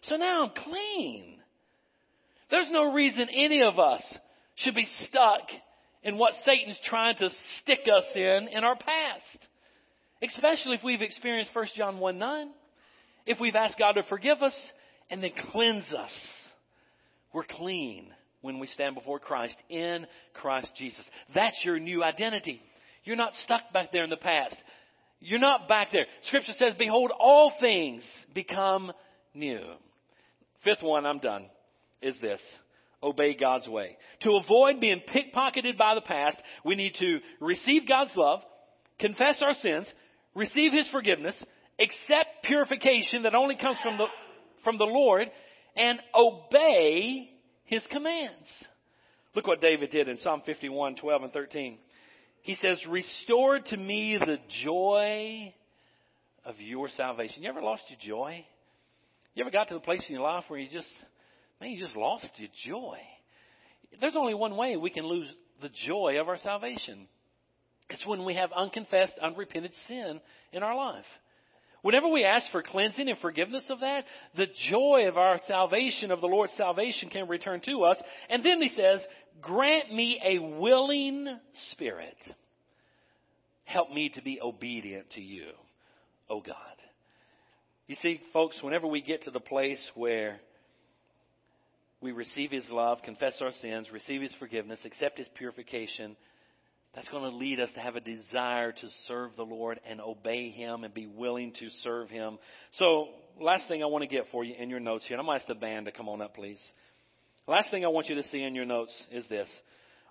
So 0.03 0.17
now 0.17 0.43
I'm 0.43 0.51
clean. 0.63 1.37
There's 2.51 2.69
no 2.71 2.93
reason 2.93 3.29
any 3.33 3.63
of 3.63 3.79
us 3.79 4.03
should 4.55 4.75
be 4.75 4.87
stuck 5.07 5.41
in 6.03 6.17
what 6.17 6.33
Satan's 6.45 6.79
trying 6.85 7.15
to 7.17 7.29
stick 7.61 7.79
us 7.81 8.03
in 8.15 8.49
in 8.49 8.63
our 8.63 8.75
past. 8.75 9.47
Especially 10.23 10.77
if 10.77 10.83
we've 10.83 11.01
experienced 11.01 11.53
1 11.53 11.67
John 11.75 11.99
1 11.99 12.17
9. 12.17 12.49
If 13.25 13.39
we've 13.39 13.55
asked 13.55 13.77
God 13.77 13.93
to 13.93 14.03
forgive 14.03 14.41
us 14.41 14.55
and 15.09 15.21
then 15.21 15.31
cleanse 15.51 15.85
us. 15.97 16.11
We're 17.33 17.43
clean 17.43 18.07
when 18.41 18.59
we 18.59 18.67
stand 18.67 18.95
before 18.95 19.19
Christ 19.19 19.55
in 19.69 20.05
Christ 20.33 20.69
Jesus. 20.77 21.03
That's 21.33 21.59
your 21.63 21.79
new 21.79 22.03
identity. 22.03 22.61
You're 23.03 23.15
not 23.15 23.33
stuck 23.43 23.73
back 23.73 23.91
there 23.91 24.03
in 24.03 24.09
the 24.09 24.17
past. 24.17 24.55
You're 25.19 25.39
not 25.39 25.67
back 25.67 25.89
there. 25.91 26.05
Scripture 26.27 26.53
says, 26.53 26.73
behold, 26.77 27.11
all 27.17 27.53
things 27.59 28.03
become 28.33 28.91
new. 29.33 29.61
Fifth 30.63 30.83
one, 30.83 31.05
I'm 31.05 31.19
done, 31.19 31.45
is 32.01 32.15
this. 32.21 32.39
Obey 33.01 33.35
God's 33.35 33.67
way. 33.67 33.97
To 34.21 34.39
avoid 34.43 34.79
being 34.79 35.01
pickpocketed 35.13 35.77
by 35.77 35.95
the 35.95 36.01
past, 36.01 36.37
we 36.63 36.75
need 36.75 36.95
to 36.99 37.19
receive 37.39 37.87
God's 37.87 38.11
love, 38.15 38.41
confess 38.99 39.41
our 39.41 39.53
sins, 39.53 39.87
receive 40.35 40.71
His 40.71 40.87
forgiveness, 40.89 41.41
accept 41.79 42.43
purification 42.43 43.23
that 43.23 43.35
only 43.35 43.55
comes 43.55 43.77
from 43.81 43.97
the, 43.97 44.05
from 44.63 44.77
the 44.77 44.85
Lord, 44.85 45.29
and 45.75 45.99
obey 46.15 47.29
His 47.65 47.83
commands. 47.91 48.47
Look 49.35 49.47
what 49.47 49.61
David 49.61 49.89
did 49.89 50.07
in 50.07 50.17
Psalm 50.19 50.43
51, 50.45 50.95
12 50.97 51.23
and 51.23 51.33
13. 51.33 51.77
He 52.43 52.55
says, 52.61 52.79
restore 52.87 53.59
to 53.59 53.77
me 53.77 54.17
the 54.19 54.37
joy 54.63 55.53
of 56.45 56.55
your 56.59 56.89
salvation. 56.89 57.41
You 57.41 57.49
ever 57.49 57.61
lost 57.61 57.83
your 57.89 57.99
joy? 57.99 58.45
You 59.33 59.43
ever 59.43 59.51
got 59.51 59.69
to 59.69 59.73
the 59.73 59.79
place 59.79 60.03
in 60.07 60.13
your 60.13 60.23
life 60.23 60.43
where 60.49 60.59
you 60.59 60.69
just, 60.71 60.91
man, 61.59 61.71
you 61.71 61.83
just 61.83 61.95
lost 61.95 62.27
your 62.37 62.49
joy? 62.65 62.97
There's 63.99 64.15
only 64.15 64.33
one 64.33 64.55
way 64.55 64.75
we 64.75 64.89
can 64.89 65.05
lose 65.05 65.27
the 65.61 65.69
joy 65.87 66.19
of 66.19 66.27
our 66.27 66.37
salvation. 66.37 67.07
It's 67.89 68.05
when 68.05 68.25
we 68.25 68.35
have 68.35 68.51
unconfessed, 68.51 69.13
unrepented 69.21 69.71
sin 69.87 70.19
in 70.51 70.63
our 70.63 70.75
life. 70.75 71.05
Whenever 71.83 72.07
we 72.07 72.23
ask 72.23 72.49
for 72.51 72.63
cleansing 72.63 73.09
and 73.09 73.17
forgiveness 73.19 73.65
of 73.69 73.81
that, 73.81 74.05
the 74.37 74.47
joy 74.69 75.05
of 75.09 75.17
our 75.17 75.37
salvation, 75.47 76.11
of 76.11 76.21
the 76.21 76.27
Lord's 76.27 76.53
salvation, 76.53 77.09
can 77.09 77.27
return 77.27 77.59
to 77.65 77.83
us. 77.83 78.01
And 78.29 78.43
then 78.43 78.61
he 78.61 78.69
says, 78.69 79.01
grant 79.41 79.93
me 79.93 80.19
a 80.23 80.39
willing 80.39 81.27
spirit. 81.71 82.15
Help 83.65 83.91
me 83.91 84.09
to 84.09 84.21
be 84.21 84.39
obedient 84.41 85.11
to 85.11 85.21
you, 85.21 85.47
O 86.29 86.39
God. 86.39 86.55
You 87.87 87.97
see, 88.01 88.21
folks, 88.31 88.57
whenever 88.63 88.87
we 88.87 89.01
get 89.01 89.23
to 89.23 89.31
the 89.31 89.41
place 89.41 89.85
where 89.93 90.39
we 91.99 92.13
receive 92.13 92.51
His 92.51 92.69
love, 92.69 92.99
confess 93.03 93.41
our 93.41 93.51
sins, 93.61 93.87
receive 93.91 94.21
His 94.21 94.33
forgiveness, 94.39 94.79
accept 94.85 95.17
His 95.17 95.27
purification, 95.35 96.15
that's 96.95 97.09
going 97.09 97.23
to 97.23 97.35
lead 97.35 97.59
us 97.59 97.69
to 97.73 97.79
have 97.79 97.95
a 97.95 97.99
desire 97.99 98.71
to 98.71 98.87
serve 99.07 99.31
the 99.35 99.43
Lord 99.43 99.79
and 99.89 99.99
obey 99.99 100.49
Him 100.49 100.83
and 100.83 100.93
be 100.93 101.07
willing 101.07 101.53
to 101.59 101.69
serve 101.81 102.09
Him. 102.09 102.37
So, 102.73 103.07
last 103.41 103.67
thing 103.67 103.81
I 103.81 103.87
want 103.87 104.03
to 104.03 104.07
get 104.07 104.25
for 104.31 104.43
you 104.43 104.53
in 104.57 104.69
your 104.69 104.79
notes 104.79 105.05
here, 105.07 105.15
and 105.15 105.21
I'm 105.21 105.25
going 105.25 105.39
to 105.39 105.43
ask 105.43 105.47
the 105.47 105.59
band 105.59 105.87
to 105.87 105.91
come 105.91 106.07
on 106.07 106.21
up, 106.21 106.35
please. 106.35 106.59
Last 107.47 107.71
thing 107.71 107.83
I 107.83 107.89
want 107.89 108.09
you 108.09 108.15
to 108.15 108.23
see 108.23 108.43
in 108.43 108.55
your 108.55 108.65
notes 108.65 108.93
is 109.11 109.25
this. 109.27 109.47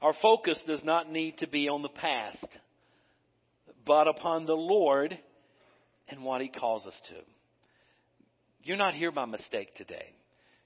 Our 0.02 0.14
focus 0.20 0.58
does 0.66 0.82
not 0.82 1.10
need 1.10 1.38
to 1.38 1.46
be 1.46 1.68
on 1.68 1.82
the 1.82 1.88
past, 1.88 2.44
but 3.86 4.08
upon 4.08 4.46
the 4.46 4.54
Lord 4.54 5.16
and 6.08 6.24
what 6.24 6.40
He 6.40 6.48
calls 6.48 6.84
us 6.84 7.00
to. 7.08 7.14
You're 8.64 8.76
not 8.76 8.94
here 8.94 9.12
by 9.12 9.24
mistake 9.24 9.74
today. 9.76 10.14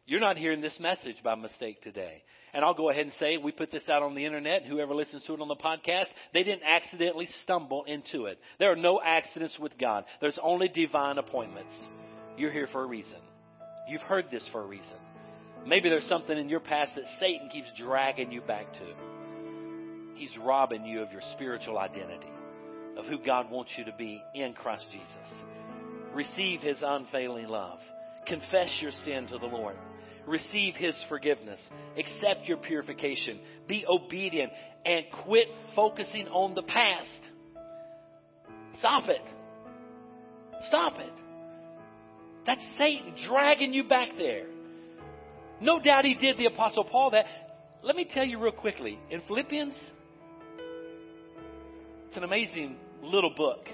You're 0.09 0.21
not 0.21 0.39
hearing 0.39 0.61
this 0.61 0.79
message 0.79 1.17
by 1.25 1.35
mistake 1.35 1.83
today. 1.83 2.23
And 2.55 2.65
I'll 2.65 2.75
go 2.75 2.91
ahead 2.91 3.07
and 3.07 3.13
say, 3.19 3.39
we 3.39 3.51
put 3.51 3.73
this 3.73 3.83
out 3.89 4.05
on 4.05 4.15
the 4.15 4.25
internet. 4.25 4.63
Whoever 4.65 4.95
listens 4.95 5.25
to 5.25 5.35
it 5.35 5.41
on 5.41 5.49
the 5.49 5.57
podcast, 5.57 6.07
they 6.33 6.45
didn't 6.45 6.63
accidentally 6.63 7.29
stumble 7.43 7.83
into 7.85 8.27
it. 8.27 8.39
There 8.61 8.71
are 8.71 8.77
no 8.77 9.01
accidents 9.05 9.59
with 9.59 9.77
God. 9.79 10.05
There's 10.21 10.39
only 10.41 10.69
divine 10.69 11.19
appointments. 11.19 11.75
You're 12.37 12.53
here 12.53 12.69
for 12.71 12.85
a 12.85 12.87
reason. 12.87 13.19
You've 13.89 14.03
heard 14.03 14.27
this 14.31 14.49
for 14.53 14.63
a 14.63 14.67
reason. 14.67 14.87
Maybe 15.67 15.89
there's 15.89 16.09
something 16.09 16.39
in 16.39 16.49
your 16.49 16.61
past 16.61 16.93
that 16.95 17.05
Satan 17.19 17.49
keeps 17.49 17.69
dragging 17.77 18.31
you 18.31 18.43
back 18.43 18.73
to. 18.75 18.95
He's 20.15 20.31
robbing 20.41 20.85
you 20.85 21.03
of 21.03 21.11
your 21.11 21.23
spiritual 21.35 21.79
identity, 21.79 22.31
of 22.97 23.07
who 23.07 23.19
God 23.19 23.51
wants 23.51 23.73
you 23.77 23.85
to 23.85 23.95
be 23.99 24.23
in 24.35 24.55
Christ 24.55 24.87
Jesus. 24.93 25.45
Receive 26.15 26.61
His 26.61 26.79
unfailing 26.81 27.49
love. 27.49 27.81
Confess 28.27 28.79
your 28.81 28.93
sin 29.05 29.27
to 29.29 29.39
the 29.39 29.47
Lord 29.47 29.77
receive 30.27 30.75
His 30.75 30.97
forgiveness, 31.09 31.61
accept 31.97 32.47
your 32.47 32.59
purification, 32.59 33.39
be 33.67 33.85
obedient, 33.89 34.53
and 34.85 35.05
quit 35.25 35.49
focusing 35.75 36.29
on 36.29 36.55
the 36.55 36.63
past. 36.63 37.09
Stop 38.79 39.09
it. 39.09 39.23
Stop 40.69 40.99
it. 40.99 41.13
That's 42.47 42.63
Satan 42.79 43.15
dragging 43.27 43.73
you 43.73 43.85
back 43.85 44.11
there. 44.19 44.47
No 45.61 45.81
doubt 45.81 46.05
he 46.05 46.15
did 46.15 46.37
the 46.37 46.47
Apostle 46.47 46.85
Paul 46.85 47.11
that. 47.11 47.27
Let 47.83 47.97
me 47.97 48.07
tell 48.09 48.25
you 48.25 48.39
real 48.39 48.53
quickly. 48.53 48.99
In 49.11 49.23
Philippians, 49.27 49.75
it's 52.09 52.17
an 52.17 52.25
amazing 52.25 52.77
little 53.03 53.33
book. 53.37 53.67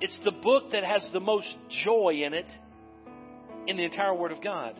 It's 0.00 0.18
the 0.24 0.30
book 0.30 0.72
that 0.72 0.82
has 0.82 1.06
the 1.12 1.20
most 1.20 1.48
joy 1.84 2.22
in 2.24 2.32
it 2.34 2.46
in 3.70 3.76
the 3.76 3.84
entire 3.84 4.14
Word 4.14 4.32
of 4.32 4.42
God. 4.42 4.74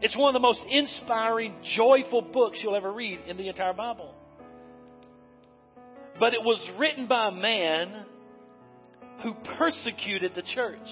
It's 0.00 0.16
one 0.16 0.34
of 0.34 0.40
the 0.40 0.46
most 0.46 0.60
inspiring, 0.68 1.54
joyful 1.76 2.22
books 2.22 2.58
you'll 2.62 2.76
ever 2.76 2.92
read 2.92 3.18
in 3.26 3.36
the 3.36 3.48
entire 3.48 3.72
Bible. 3.72 4.14
But 6.20 6.32
it 6.32 6.40
was 6.40 6.60
written 6.78 7.08
by 7.08 7.28
a 7.28 7.32
man 7.32 8.06
who 9.22 9.34
persecuted 9.58 10.34
the 10.34 10.42
church. 10.54 10.86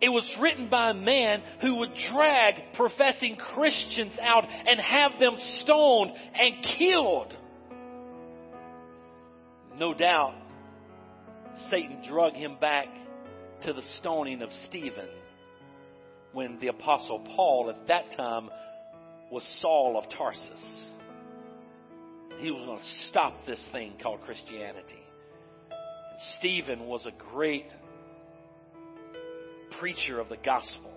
It 0.00 0.10
was 0.10 0.24
written 0.38 0.68
by 0.68 0.90
a 0.90 0.94
man 0.94 1.42
who 1.62 1.76
would 1.76 1.92
drag 2.12 2.74
professing 2.74 3.36
Christians 3.36 4.12
out 4.20 4.44
and 4.44 4.78
have 4.78 5.12
them 5.18 5.36
stoned 5.62 6.12
and 6.34 6.66
killed. 6.78 7.34
No 9.78 9.94
doubt, 9.94 10.34
Satan 11.70 12.02
drug 12.06 12.34
him 12.34 12.58
back 12.60 12.88
to 13.64 13.72
the 13.72 13.82
stoning 13.98 14.42
of 14.42 14.50
Stephen 14.68 15.08
when 16.32 16.58
the 16.60 16.68
Apostle 16.68 17.20
Paul 17.34 17.70
at 17.70 17.88
that 17.88 18.16
time 18.16 18.50
was 19.30 19.42
Saul 19.60 19.98
of 19.98 20.10
Tarsus. 20.16 20.84
He 22.38 22.50
was 22.50 22.64
going 22.66 22.78
to 22.78 23.08
stop 23.08 23.46
this 23.46 23.62
thing 23.72 23.94
called 24.02 24.20
Christianity. 24.22 25.02
And 25.70 26.20
Stephen 26.38 26.86
was 26.86 27.06
a 27.06 27.32
great 27.32 27.66
preacher 29.78 30.20
of 30.20 30.28
the 30.28 30.36
gospel. 30.36 30.92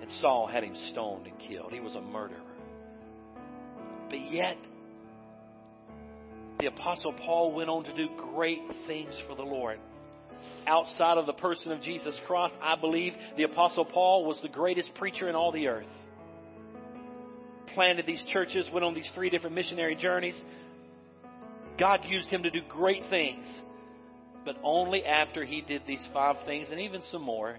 And 0.00 0.10
Saul 0.20 0.46
had 0.46 0.64
him 0.64 0.76
stoned 0.92 1.26
and 1.26 1.38
killed. 1.38 1.72
He 1.72 1.80
was 1.80 1.94
a 1.94 2.00
murderer. 2.00 2.38
But 4.08 4.30
yet, 4.30 4.56
the 6.60 6.66
Apostle 6.66 7.12
Paul 7.12 7.52
went 7.52 7.68
on 7.68 7.84
to 7.84 7.94
do 7.94 8.08
great 8.34 8.60
things 8.86 9.14
for 9.28 9.34
the 9.34 9.42
Lord 9.42 9.78
outside 10.66 11.18
of 11.18 11.26
the 11.26 11.32
person 11.32 11.72
of 11.72 11.80
Jesus 11.80 12.18
Christ, 12.26 12.54
I 12.60 12.76
believe 12.76 13.14
the 13.36 13.44
Apostle 13.44 13.84
Paul 13.84 14.24
was 14.24 14.40
the 14.42 14.48
greatest 14.48 14.94
preacher 14.94 15.28
in 15.28 15.34
all 15.34 15.52
the 15.52 15.68
earth. 15.68 15.86
Planted 17.74 18.06
these 18.06 18.22
churches, 18.32 18.68
went 18.72 18.84
on 18.84 18.94
these 18.94 19.10
three 19.14 19.30
different 19.30 19.54
missionary 19.54 19.94
journeys. 19.94 20.40
God 21.78 22.00
used 22.06 22.28
him 22.28 22.42
to 22.42 22.50
do 22.50 22.60
great 22.68 23.02
things, 23.08 23.46
but 24.44 24.56
only 24.62 25.04
after 25.04 25.44
he 25.44 25.60
did 25.60 25.82
these 25.86 26.04
five 26.12 26.36
things 26.44 26.68
and 26.70 26.80
even 26.80 27.02
some 27.10 27.22
more 27.22 27.58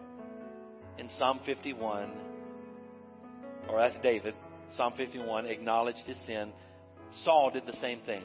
in 0.97 1.09
Psalm 1.17 1.39
51, 1.45 2.11
or 3.69 3.79
that's 3.79 4.01
David, 4.03 4.33
Psalm 4.75 4.93
51, 4.97 5.45
acknowledged 5.45 5.99
his 6.05 6.17
sin. 6.25 6.51
Saul 7.23 7.51
did 7.51 7.65
the 7.65 7.77
same 7.79 8.01
thing, 8.01 8.23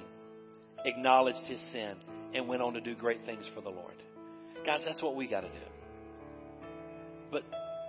acknowledged 0.84 1.44
his 1.46 1.60
sin, 1.72 1.96
and 2.34 2.48
went 2.48 2.62
on 2.62 2.72
to 2.74 2.80
do 2.80 2.94
great 2.94 3.24
things 3.24 3.44
for 3.54 3.60
the 3.60 3.70
Lord. 3.70 3.94
Guys, 4.64 4.80
that's 4.84 5.02
what 5.02 5.14
we 5.14 5.26
got 5.26 5.42
to 5.42 5.48
do. 5.48 5.66
But 7.30 7.42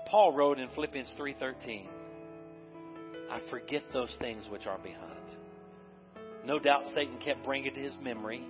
Paul 0.07 0.33
wrote 0.33 0.59
in 0.59 0.67
Philippians 0.69 1.11
3:13, 1.17 1.87
I 3.31 3.39
forget 3.49 3.83
those 3.93 4.13
things 4.19 4.47
which 4.49 4.67
are 4.67 4.77
behind. 4.77 5.11
No 6.45 6.59
doubt 6.59 6.83
Satan 6.93 7.17
kept 7.23 7.43
bringing 7.45 7.73
to 7.73 7.79
his 7.79 7.95
memory, 8.01 8.43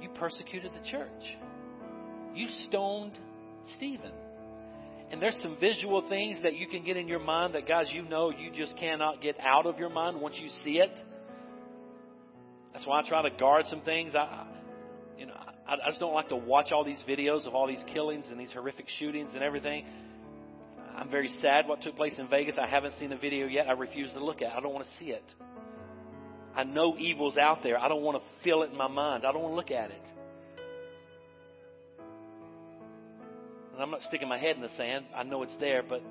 you 0.00 0.08
persecuted 0.10 0.72
the 0.72 0.90
church. 0.90 1.36
You 2.34 2.48
stoned 2.68 3.12
Stephen. 3.76 4.12
And 5.10 5.20
there's 5.20 5.38
some 5.42 5.56
visual 5.58 6.06
things 6.08 6.38
that 6.42 6.54
you 6.54 6.68
can 6.68 6.84
get 6.84 6.96
in 6.96 7.08
your 7.08 7.18
mind 7.18 7.54
that, 7.54 7.66
guys, 7.66 7.88
you 7.92 8.02
know 8.02 8.30
you 8.30 8.50
just 8.54 8.76
cannot 8.76 9.22
get 9.22 9.36
out 9.40 9.66
of 9.66 9.78
your 9.78 9.88
mind 9.88 10.20
once 10.20 10.36
you 10.38 10.48
see 10.62 10.78
it. 10.78 10.96
That's 12.72 12.86
why 12.86 13.00
I 13.00 13.08
try 13.08 13.22
to 13.22 13.36
guard 13.36 13.64
some 13.66 13.80
things. 13.80 14.14
I, 14.14 14.46
I, 15.68 15.74
I 15.74 15.88
just 15.90 16.00
don't 16.00 16.14
like 16.14 16.28
to 16.30 16.36
watch 16.36 16.72
all 16.72 16.84
these 16.84 17.02
videos 17.08 17.46
of 17.46 17.54
all 17.54 17.66
these 17.66 17.82
killings 17.92 18.26
and 18.30 18.40
these 18.40 18.52
horrific 18.52 18.86
shootings 18.98 19.30
and 19.34 19.42
everything. 19.42 19.84
I'm 20.96 21.10
very 21.10 21.28
sad 21.40 21.68
what 21.68 21.82
took 21.82 21.96
place 21.96 22.14
in 22.18 22.28
Vegas. 22.28 22.56
I 22.60 22.68
haven't 22.68 22.94
seen 22.94 23.10
the 23.10 23.16
video 23.16 23.46
yet. 23.46 23.68
I 23.68 23.72
refuse 23.72 24.12
to 24.14 24.24
look 24.24 24.42
at 24.42 24.48
it. 24.48 24.52
I 24.56 24.60
don't 24.60 24.72
want 24.72 24.86
to 24.86 24.90
see 24.98 25.10
it. 25.10 25.24
I 26.56 26.64
know 26.64 26.96
evil's 26.98 27.36
out 27.36 27.62
there. 27.62 27.78
I 27.78 27.86
don't 27.86 28.02
want 28.02 28.20
to 28.20 28.42
feel 28.42 28.62
it 28.62 28.70
in 28.70 28.76
my 28.76 28.88
mind. 28.88 29.24
I 29.24 29.30
don't 29.30 29.42
want 29.42 29.52
to 29.52 29.56
look 29.56 29.70
at 29.70 29.90
it. 29.90 30.02
And 33.74 33.82
I'm 33.82 33.92
not 33.92 34.00
sticking 34.08 34.28
my 34.28 34.38
head 34.38 34.56
in 34.56 34.62
the 34.62 34.70
sand. 34.76 35.04
I 35.14 35.22
know 35.22 35.44
it's 35.44 35.54
there, 35.60 35.84
but 35.88 36.02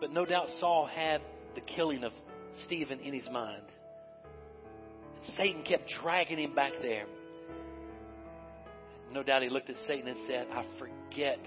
but 0.00 0.10
no 0.10 0.24
doubt 0.24 0.48
Saul 0.58 0.86
had 0.86 1.20
the 1.54 1.60
killing 1.60 2.02
of 2.02 2.12
Stephen 2.64 3.00
in 3.00 3.12
his 3.12 3.28
mind. 3.30 3.64
Satan 5.36 5.62
kept 5.62 5.92
dragging 6.00 6.38
him 6.38 6.54
back 6.54 6.72
there. 6.80 7.04
No 9.12 9.22
doubt 9.22 9.42
he 9.42 9.48
looked 9.48 9.70
at 9.70 9.76
Satan 9.86 10.08
and 10.08 10.18
said, 10.26 10.46
I 10.52 10.64
forget 10.78 11.40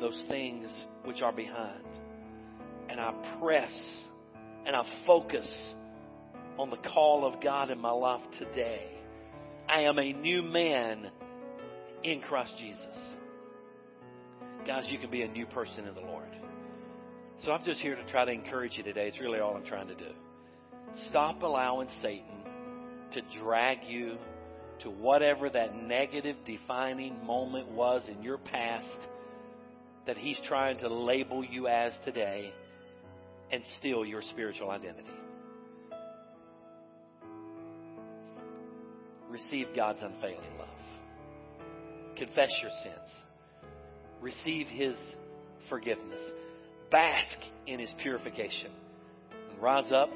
those 0.00 0.20
things 0.28 0.68
which 1.04 1.20
are 1.20 1.32
behind. 1.32 1.84
And 2.88 3.00
I 3.00 3.12
press 3.40 3.72
and 4.66 4.74
I 4.76 4.84
focus 5.06 5.48
on 6.58 6.70
the 6.70 6.76
call 6.76 7.26
of 7.26 7.42
God 7.42 7.70
in 7.70 7.78
my 7.78 7.90
life 7.90 8.22
today. 8.38 8.88
I 9.68 9.82
am 9.82 9.98
a 9.98 10.12
new 10.12 10.42
man 10.42 11.10
in 12.02 12.20
Christ 12.20 12.54
Jesus. 12.58 12.84
Guys, 14.66 14.84
you 14.88 14.98
can 14.98 15.10
be 15.10 15.22
a 15.22 15.28
new 15.28 15.46
person 15.46 15.86
in 15.86 15.94
the 15.94 16.00
Lord. 16.00 16.28
So 17.44 17.52
I'm 17.52 17.64
just 17.64 17.80
here 17.80 17.94
to 17.94 18.04
try 18.10 18.24
to 18.24 18.32
encourage 18.32 18.76
you 18.76 18.82
today. 18.82 19.08
It's 19.08 19.20
really 19.20 19.38
all 19.38 19.56
I'm 19.56 19.64
trying 19.64 19.88
to 19.88 19.94
do. 19.94 20.10
Stop 21.08 21.42
allowing 21.42 21.88
Satan 22.02 22.44
to 23.14 23.20
drag 23.38 23.78
you 23.86 24.16
to 24.82 24.90
whatever 24.90 25.50
that 25.50 25.74
negative 25.74 26.36
defining 26.46 27.24
moment 27.24 27.68
was 27.68 28.02
in 28.08 28.22
your 28.22 28.38
past 28.38 28.86
that 30.06 30.16
He's 30.16 30.38
trying 30.46 30.78
to 30.78 30.88
label 30.88 31.44
you 31.44 31.68
as 31.68 31.92
today 32.04 32.52
and 33.50 33.62
steal 33.78 34.04
your 34.04 34.22
spiritual 34.22 34.70
identity. 34.70 35.08
Receive 39.28 39.66
God's 39.76 40.00
unfailing 40.02 40.58
love. 40.58 40.68
Confess 42.16 42.50
your 42.62 42.70
sins. 42.82 43.10
Receive 44.20 44.66
His 44.68 44.96
forgiveness. 45.68 46.22
Bask 46.90 47.38
in 47.66 47.78
His 47.78 47.90
purification. 48.02 48.70
And 49.50 49.62
rise 49.62 49.92
up 49.92 50.10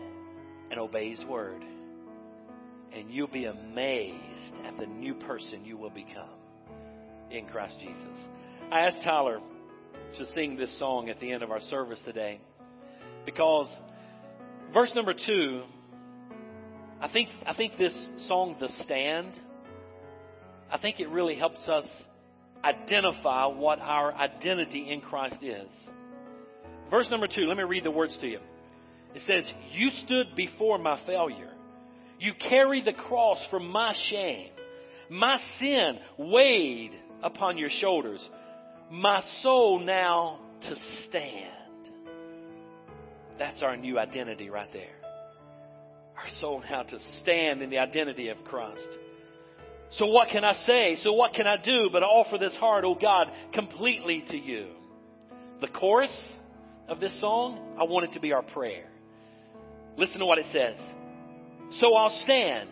and 0.71 0.81
obey 0.81 1.11
His 1.11 1.23
word 1.25 1.63
and 2.95 3.11
you'll 3.11 3.27
be 3.27 3.47
amazed 3.47 4.55
at 4.67 4.79
the 4.79 4.87
new 4.87 5.15
person 5.15 5.65
you 5.65 5.77
will 5.77 5.91
become 5.91 6.29
in 7.31 7.47
Christ 7.47 7.77
Jesus. 7.81 8.17
I 8.71 8.81
asked 8.81 9.03
Tyler 9.03 9.41
to 10.19 10.27
sing 10.35 10.57
this 10.57 10.79
song 10.79 11.09
at 11.09 11.19
the 11.21 11.33
end 11.33 11.43
of 11.43 11.51
our 11.51 11.61
service 11.61 11.99
today 12.05 12.41
because 13.25 13.69
verse 14.73 14.93
number 14.95 15.15
two, 15.15 15.63
I 17.01 17.09
think, 17.09 17.29
I 17.47 17.55
think 17.55 17.79
this 17.79 17.95
song, 18.29 18.57
The 18.61 18.69
Stand, 18.85 19.41
I 20.71 20.79
think 20.79 21.01
it 21.01 21.09
really 21.09 21.37
helps 21.37 21.67
us 21.69 21.87
identify 22.65 23.47
what 23.47 23.81
our 23.81 24.15
identity 24.15 24.91
in 24.91 25.01
Christ 25.01 25.37
is. 25.43 25.69
Verse 26.91 27.09
number 27.11 27.27
two, 27.27 27.43
let 27.43 27.57
me 27.57 27.65
read 27.65 27.85
the 27.85 27.91
words 27.91 28.17
to 28.21 28.27
you. 28.27 28.39
It 29.15 29.23
says, 29.27 29.51
You 29.73 29.91
stood 30.05 30.37
before 30.37 30.79
my 30.79 31.01
failure. 31.07 31.52
You 32.23 32.35
carried 32.35 32.85
the 32.85 32.93
cross 32.93 33.39
for 33.51 33.59
my 33.59 33.93
shame. 34.09 34.51
My 35.11 35.41
sin 35.59 35.99
weighed 36.17 36.93
upon 37.21 37.59
your 37.59 37.69
shoulders. 37.69 38.25
My 38.93 39.21
soul 39.41 39.81
now 39.81 40.39
to 40.61 40.77
stand. 41.09 41.91
That's 43.41 43.61
our 43.61 43.77
new 43.77 43.99
identity 43.99 44.51
right 44.51 44.73
there. 44.73 44.95
Our 46.17 46.29
soul 46.41 46.63
now 46.71 46.85
to 46.85 46.99
stand 47.23 47.61
in 47.61 47.71
the 47.71 47.79
identity 47.79 48.29
of 48.29 48.37
Christ. 48.45 48.87
So 49.99 50.07
what 50.07 50.29
can 50.29 50.45
I 50.45 50.53
say? 50.53 50.99
So 51.03 51.15
what 51.15 51.35
can 51.35 51.49
I 51.49 51.57
do 51.57 51.91
but 51.91 52.05
offer 52.05 52.39
this 52.39 52.55
heart, 52.55 52.85
oh 52.85 52.95
God, 52.95 53.33
completely 53.53 54.25
to 54.31 54.37
you? 54.37 54.69
The 55.61 55.67
chorus 55.67 56.17
of 56.87 57.01
this 57.01 57.21
song, 57.21 57.75
I 57.81 57.83
want 57.83 58.11
it 58.11 58.13
to 58.13 58.21
be 58.21 58.33
our 58.33 58.43
prayer. 58.43 58.87
Listen 59.99 60.21
to 60.21 60.27
what 60.27 60.39
it 60.39 60.47
says. 60.53 60.77
So 61.81 61.95
I'll 61.95 62.21
stand 62.25 62.69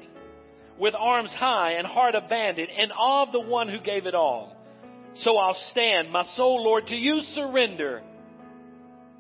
with 0.79 0.95
arms 0.95 1.33
high 1.37 1.73
and 1.73 1.87
heart 1.87 2.15
abandoned 2.15 2.69
in 2.77 2.91
awe 2.91 3.27
of 3.27 3.33
the 3.33 3.41
one 3.41 3.69
who 3.69 3.81
gave 3.81 4.07
it 4.07 4.15
all. 4.15 4.57
So 5.17 5.37
I'll 5.37 5.59
stand, 5.71 6.11
my 6.11 6.25
soul, 6.37 6.63
Lord, 6.65 6.87
to 6.87 6.95
you 6.95 7.21
surrender. 7.35 8.03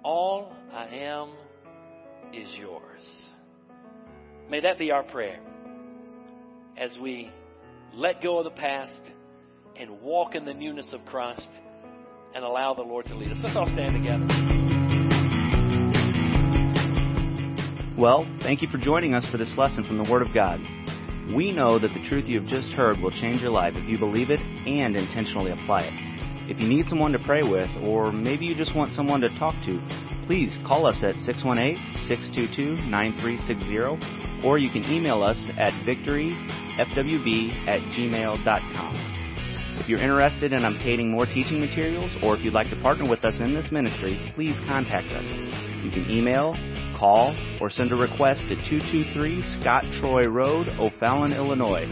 All 0.03 0.53
I 0.73 0.87
am 0.87 1.33
is 2.33 2.49
yours. 2.59 3.03
May 4.49 4.61
that 4.61 4.79
be 4.79 4.91
our 4.91 5.03
prayer 5.03 5.41
as 6.77 6.97
we 6.99 7.31
let 7.95 8.23
go 8.23 8.39
of 8.39 8.45
the 8.45 8.51
past 8.51 9.01
and 9.77 10.01
walk 10.01 10.35
in 10.35 10.45
the 10.45 10.55
newness 10.55 10.87
of 10.93 11.05
Christ 11.07 11.51
and 12.35 12.45
allow 12.45 12.75
the 12.75 12.83
Lord 12.83 13.07
to 13.07 13.15
lead 13.15 13.33
us. 13.33 13.39
Let's 13.43 13.57
all 13.57 13.69
stand 13.69 14.03
together. 14.03 14.60
Well, 18.01 18.27
thank 18.41 18.63
you 18.63 18.69
for 18.69 18.79
joining 18.79 19.13
us 19.13 19.27
for 19.31 19.37
this 19.37 19.53
lesson 19.59 19.85
from 19.85 19.99
the 19.99 20.11
Word 20.11 20.23
of 20.23 20.33
God. 20.33 20.59
We 21.37 21.53
know 21.53 21.79
that 21.79 21.93
the 21.93 22.09
truth 22.09 22.25
you 22.29 22.41
have 22.41 22.49
just 22.49 22.71
heard 22.71 22.99
will 22.99 23.11
change 23.11 23.43
your 23.43 23.51
life 23.51 23.75
if 23.77 23.87
you 23.87 23.99
believe 23.99 24.31
it 24.31 24.41
and 24.41 24.97
intentionally 24.97 25.51
apply 25.51 25.83
it. 25.83 25.93
If 26.51 26.59
you 26.59 26.67
need 26.67 26.89
someone 26.89 27.13
to 27.13 27.19
pray 27.19 27.43
with, 27.43 27.69
or 27.85 28.11
maybe 28.11 28.47
you 28.47 28.55
just 28.55 28.75
want 28.75 28.95
someone 28.95 29.21
to 29.21 29.29
talk 29.39 29.55
to, 29.67 29.79
please 30.27 30.49
call 30.67 30.87
us 30.87 30.97
at 31.03 31.15
618 31.27 31.77
622 32.09 32.89
9360, 32.89 34.49
or 34.49 34.57
you 34.57 34.71
can 34.71 34.83
email 34.91 35.23
us 35.23 35.37
at 35.59 35.75
victoryfwb 35.85 37.69
at 37.69 37.81
gmail.com. 37.93 39.11
If 39.79 39.89
you're 39.91 40.01
interested 40.01 40.55
in 40.55 40.65
obtaining 40.65 41.11
more 41.11 41.27
teaching 41.27 41.61
materials, 41.61 42.11
or 42.23 42.35
if 42.35 42.43
you'd 42.43 42.55
like 42.55 42.71
to 42.71 42.81
partner 42.81 43.11
with 43.11 43.27
us 43.27 43.35
in 43.41 43.53
this 43.53 43.71
ministry, 43.71 44.33
please 44.35 44.57
contact 44.67 45.13
us. 45.13 45.25
You 45.85 45.91
can 45.91 46.11
email 46.11 46.55
call 47.01 47.35
or 47.61 47.71
send 47.71 47.91
a 47.91 47.97
request 47.97 48.43
to 48.49 48.55
223 48.55 49.43
Scott 49.59 49.85
Troy 49.99 50.27
Road, 50.27 50.69
O'Fallon, 50.79 51.33
Illinois, 51.33 51.89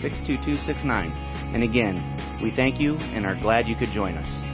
62269. 0.00 1.10
And 1.54 1.64
again, 1.64 2.40
we 2.42 2.52
thank 2.54 2.80
you 2.80 2.96
and 2.96 3.26
are 3.26 3.34
glad 3.34 3.66
you 3.66 3.74
could 3.76 3.92
join 3.92 4.16
us. 4.16 4.51